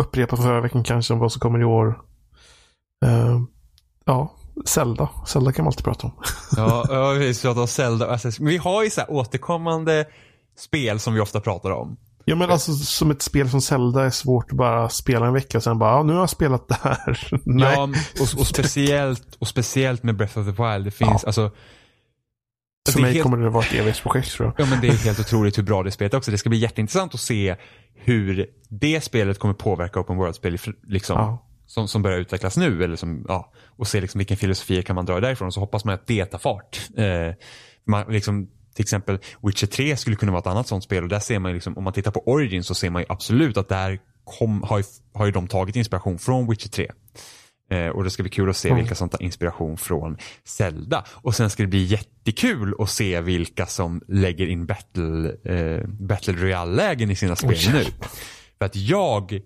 [0.00, 2.00] upprepat förra veckan kanske om vad som kommer i år.
[3.04, 3.42] Uh,
[4.04, 5.08] ja, Zelda.
[5.26, 6.12] Zelda kan man alltid prata om.
[6.56, 8.18] ja, ja, vi pratar om Zelda.
[8.38, 10.04] Men vi har ju så här återkommande
[10.58, 11.96] spel som vi ofta pratar om.
[12.26, 15.58] Ja men alltså som ett spel som Zelda är svårt att bara spela en vecka
[15.58, 17.28] och sen bara, ja, nu har jag spelat det här.
[17.44, 17.88] ja,
[18.20, 20.84] och, och, speciellt, och speciellt med Breath of the Wild.
[20.84, 21.26] Det finns, ja.
[21.26, 21.50] alltså
[22.92, 23.22] för mig helt...
[23.22, 24.66] kommer det vara ett evighetsprojekt tror jag.
[24.66, 26.30] Ja men det är helt otroligt hur bra det spelet också.
[26.30, 27.56] Det ska bli jätteintressant att se
[27.94, 31.46] hur det spelet kommer påverka Open World-spel liksom, ja.
[31.66, 32.84] som, som börjar utvecklas nu.
[32.84, 35.52] Eller som, ja, och se liksom vilken filosofi kan man dra därifrån.
[35.52, 36.80] Så hoppas man att det tar fart.
[36.96, 37.34] Eh,
[37.86, 41.18] man, liksom, till exempel Witcher 3 skulle kunna vara ett annat sånt spel och där
[41.18, 44.62] ser man liksom, om man tittar på Origin så ser man absolut att där kom,
[44.62, 46.90] har, ju, har ju de tagit inspiration från Witcher 3.
[47.70, 48.80] Eh, och det ska bli kul att se mm.
[48.80, 51.04] vilka som tar inspiration från Zelda.
[51.10, 56.34] Och sen ska det bli jättekul att se vilka som lägger in Battle, eh, battle
[56.34, 57.84] Royale-lägen i sina spel oh, nu.
[58.58, 59.40] För att jag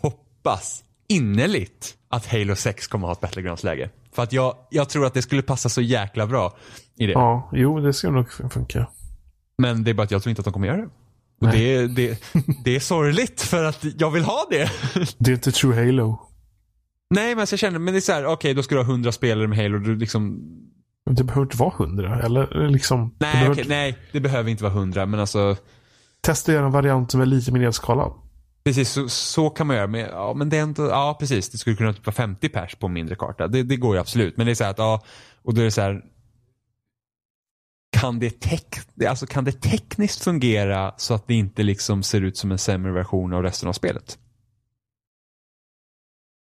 [0.00, 3.90] hoppas innerligt att Halo 6 kommer att ha ett Battlegrounds-läge.
[4.12, 6.56] För att jag, jag tror att det skulle passa så jäkla bra
[6.98, 7.12] i det.
[7.12, 8.86] Ja, jo det skulle nog funka.
[9.58, 10.88] Men det är bara att jag tror inte att de kommer göra det.
[11.40, 12.22] Och det, det,
[12.64, 14.70] det är sorgligt för att jag vill ha det.
[15.18, 16.18] Det är inte true Halo.
[17.10, 18.92] Nej, men jag känner, men det är så här, okej okay, då ska du ha
[18.92, 19.78] hundra spelare med Halo.
[19.78, 20.40] Du liksom...
[21.10, 23.14] Det behöver inte vara hundra, eller liksom?
[23.18, 23.52] Nej, behöver...
[23.52, 25.56] okay, nej, det behöver inte vara hundra, men alltså.
[26.20, 28.12] testa att göra en variant som är lite mer nedskalad.
[28.64, 29.86] Precis, så, så kan man göra.
[29.86, 32.74] Men, ja, men det är ändå, ja precis, det skulle kunna typ vara 50 pers
[32.74, 33.48] på en mindre karta.
[33.48, 34.36] Det, det går ju absolut.
[34.36, 35.02] Men det är så här att, ja,
[35.42, 36.02] och då är det så här.
[37.96, 38.76] Kan det, tek,
[39.08, 42.92] alltså, kan det tekniskt fungera så att det inte liksom ser ut som en sämre
[42.92, 44.18] version av resten av spelet?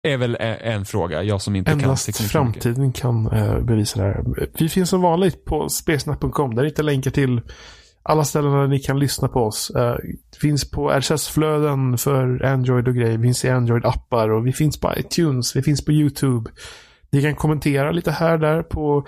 [0.06, 4.04] Är väl en fråga, jag som inte Endast kan teknik framtiden kan eh, bevisa det
[4.04, 4.24] här.
[4.58, 6.54] Vi finns som vanligt på spelsnack.com.
[6.54, 7.40] Där hittar länkar till
[8.02, 9.70] alla ställen där ni kan lyssna på oss.
[9.70, 9.96] Eh,
[10.32, 13.18] det finns på RSS-flöden för Android och grejer.
[13.18, 15.56] Vi finns i Android-appar och vi finns på iTunes.
[15.56, 16.50] Vi finns på YouTube.
[17.10, 19.06] Ni kan kommentera lite här där på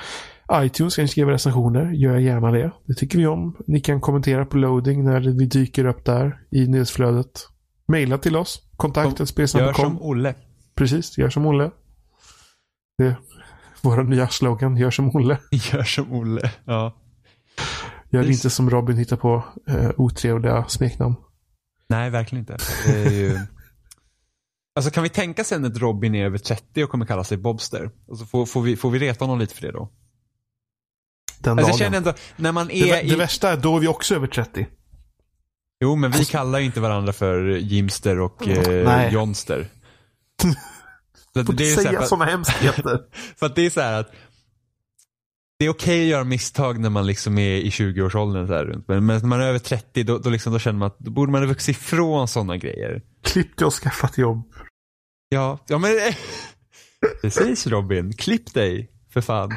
[0.53, 0.97] iTunes.
[0.97, 1.93] Kan ni skriva recensioner.
[1.93, 2.71] Gör gärna det.
[2.87, 3.57] Det tycker vi om.
[3.67, 7.49] Ni kan kommentera på loading när vi dyker upp där i nyhetsflödet.
[7.89, 8.63] Maila till oss.
[8.63, 9.85] Gör Kontaktet.spelsnack.com.
[9.85, 10.35] som Olle.
[10.79, 11.71] Precis, gör som Olle.
[12.99, 13.17] Det är
[13.83, 15.39] vår nya slogan, gör som Olle.
[15.51, 16.53] Gör som Olle.
[16.65, 16.97] Ja.
[18.11, 18.37] Gör Precis.
[18.45, 21.15] inte som Robin hittar på eh, otrevliga smeknamn.
[21.89, 22.57] Nej, verkligen inte.
[22.87, 23.39] Det är ju...
[24.75, 27.91] Alltså kan vi tänka sen att Robin är över 30 och kommer kalla sig Bobster?
[28.07, 29.93] Och så får, får, vi, får vi reta honom lite för det då?
[31.39, 31.95] Den Alltså dagen.
[31.95, 33.09] ändå, när man det, är vä- i...
[33.11, 34.67] det värsta är då är vi också över 30.
[35.81, 39.13] Jo, men vi Alltså- kallar ju inte varandra för Jimster och eh, Nej.
[39.13, 39.67] Jonster.
[41.33, 43.01] Så Får det är inte så säga för, sådana hemskheter.
[43.37, 44.13] för att det är så här att
[45.59, 48.89] det är okej att göra misstag när man liksom är i 20-årsåldern så här runt.
[48.89, 51.11] Men, men när man är över 30 då, då, liksom, då känner man att då
[51.11, 53.03] borde man ha vuxit ifrån sådana grejer.
[53.25, 54.53] Klipp dig och skaffa ett jobb.
[55.29, 55.91] Ja, ja men
[57.23, 59.55] Precis Robin, klipp dig för fan.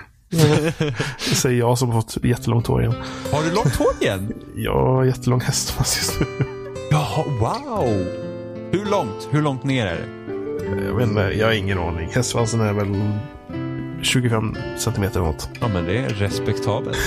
[1.29, 2.95] Det säger jag som har fått jättelångt hår igen.
[3.31, 4.33] Har du långt hår igen?
[4.67, 6.25] Har jättelång hästmask just nu.
[6.91, 8.05] Jaha, wow.
[8.71, 9.27] Hur långt?
[9.31, 10.30] Hur långt ner är det?
[10.87, 12.09] Jag vet inte, jag har ingen aning.
[12.11, 12.95] Hästsvansen är väl
[14.01, 15.49] 25 centimeter något.
[15.61, 16.97] Ja men det är respektabelt.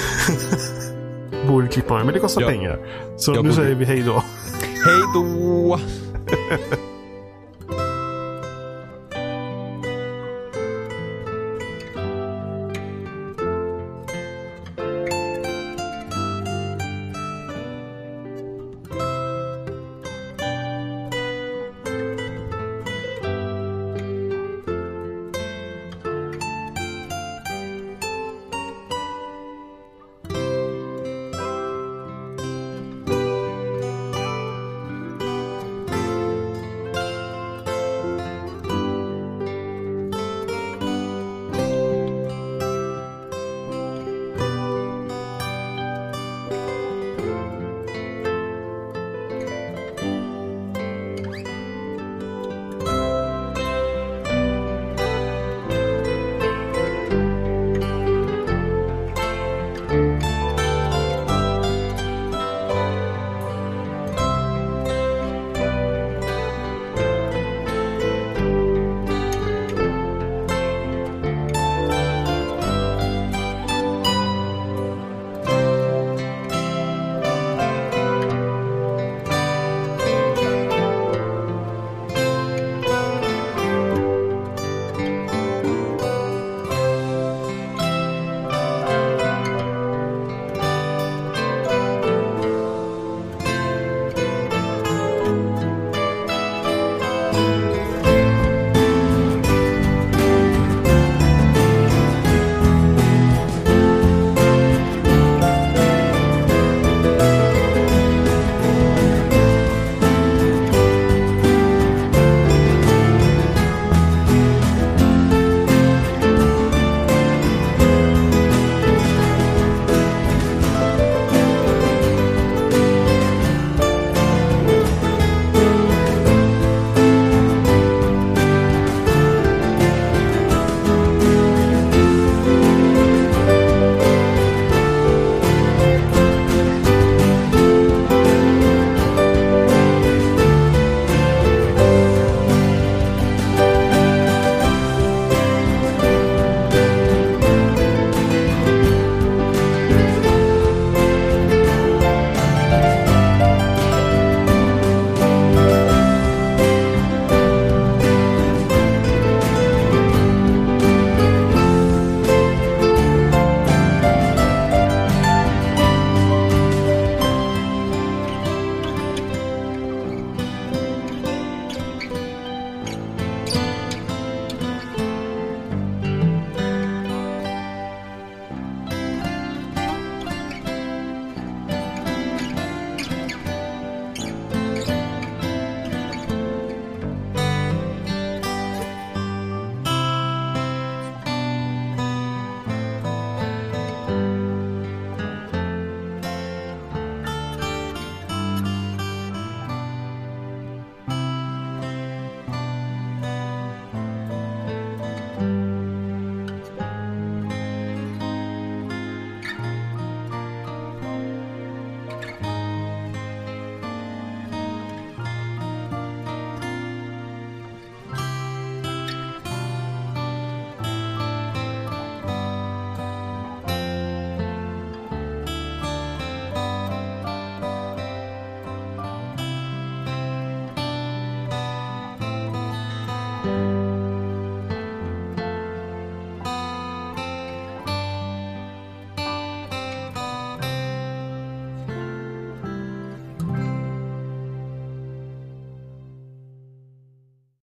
[1.48, 2.48] Borde klippa mig, men det kostar Ja.
[2.48, 2.78] pengar.
[3.16, 4.12] Så Jag nu borde- säger vi hej då.
[4.84, 5.78] Hej då!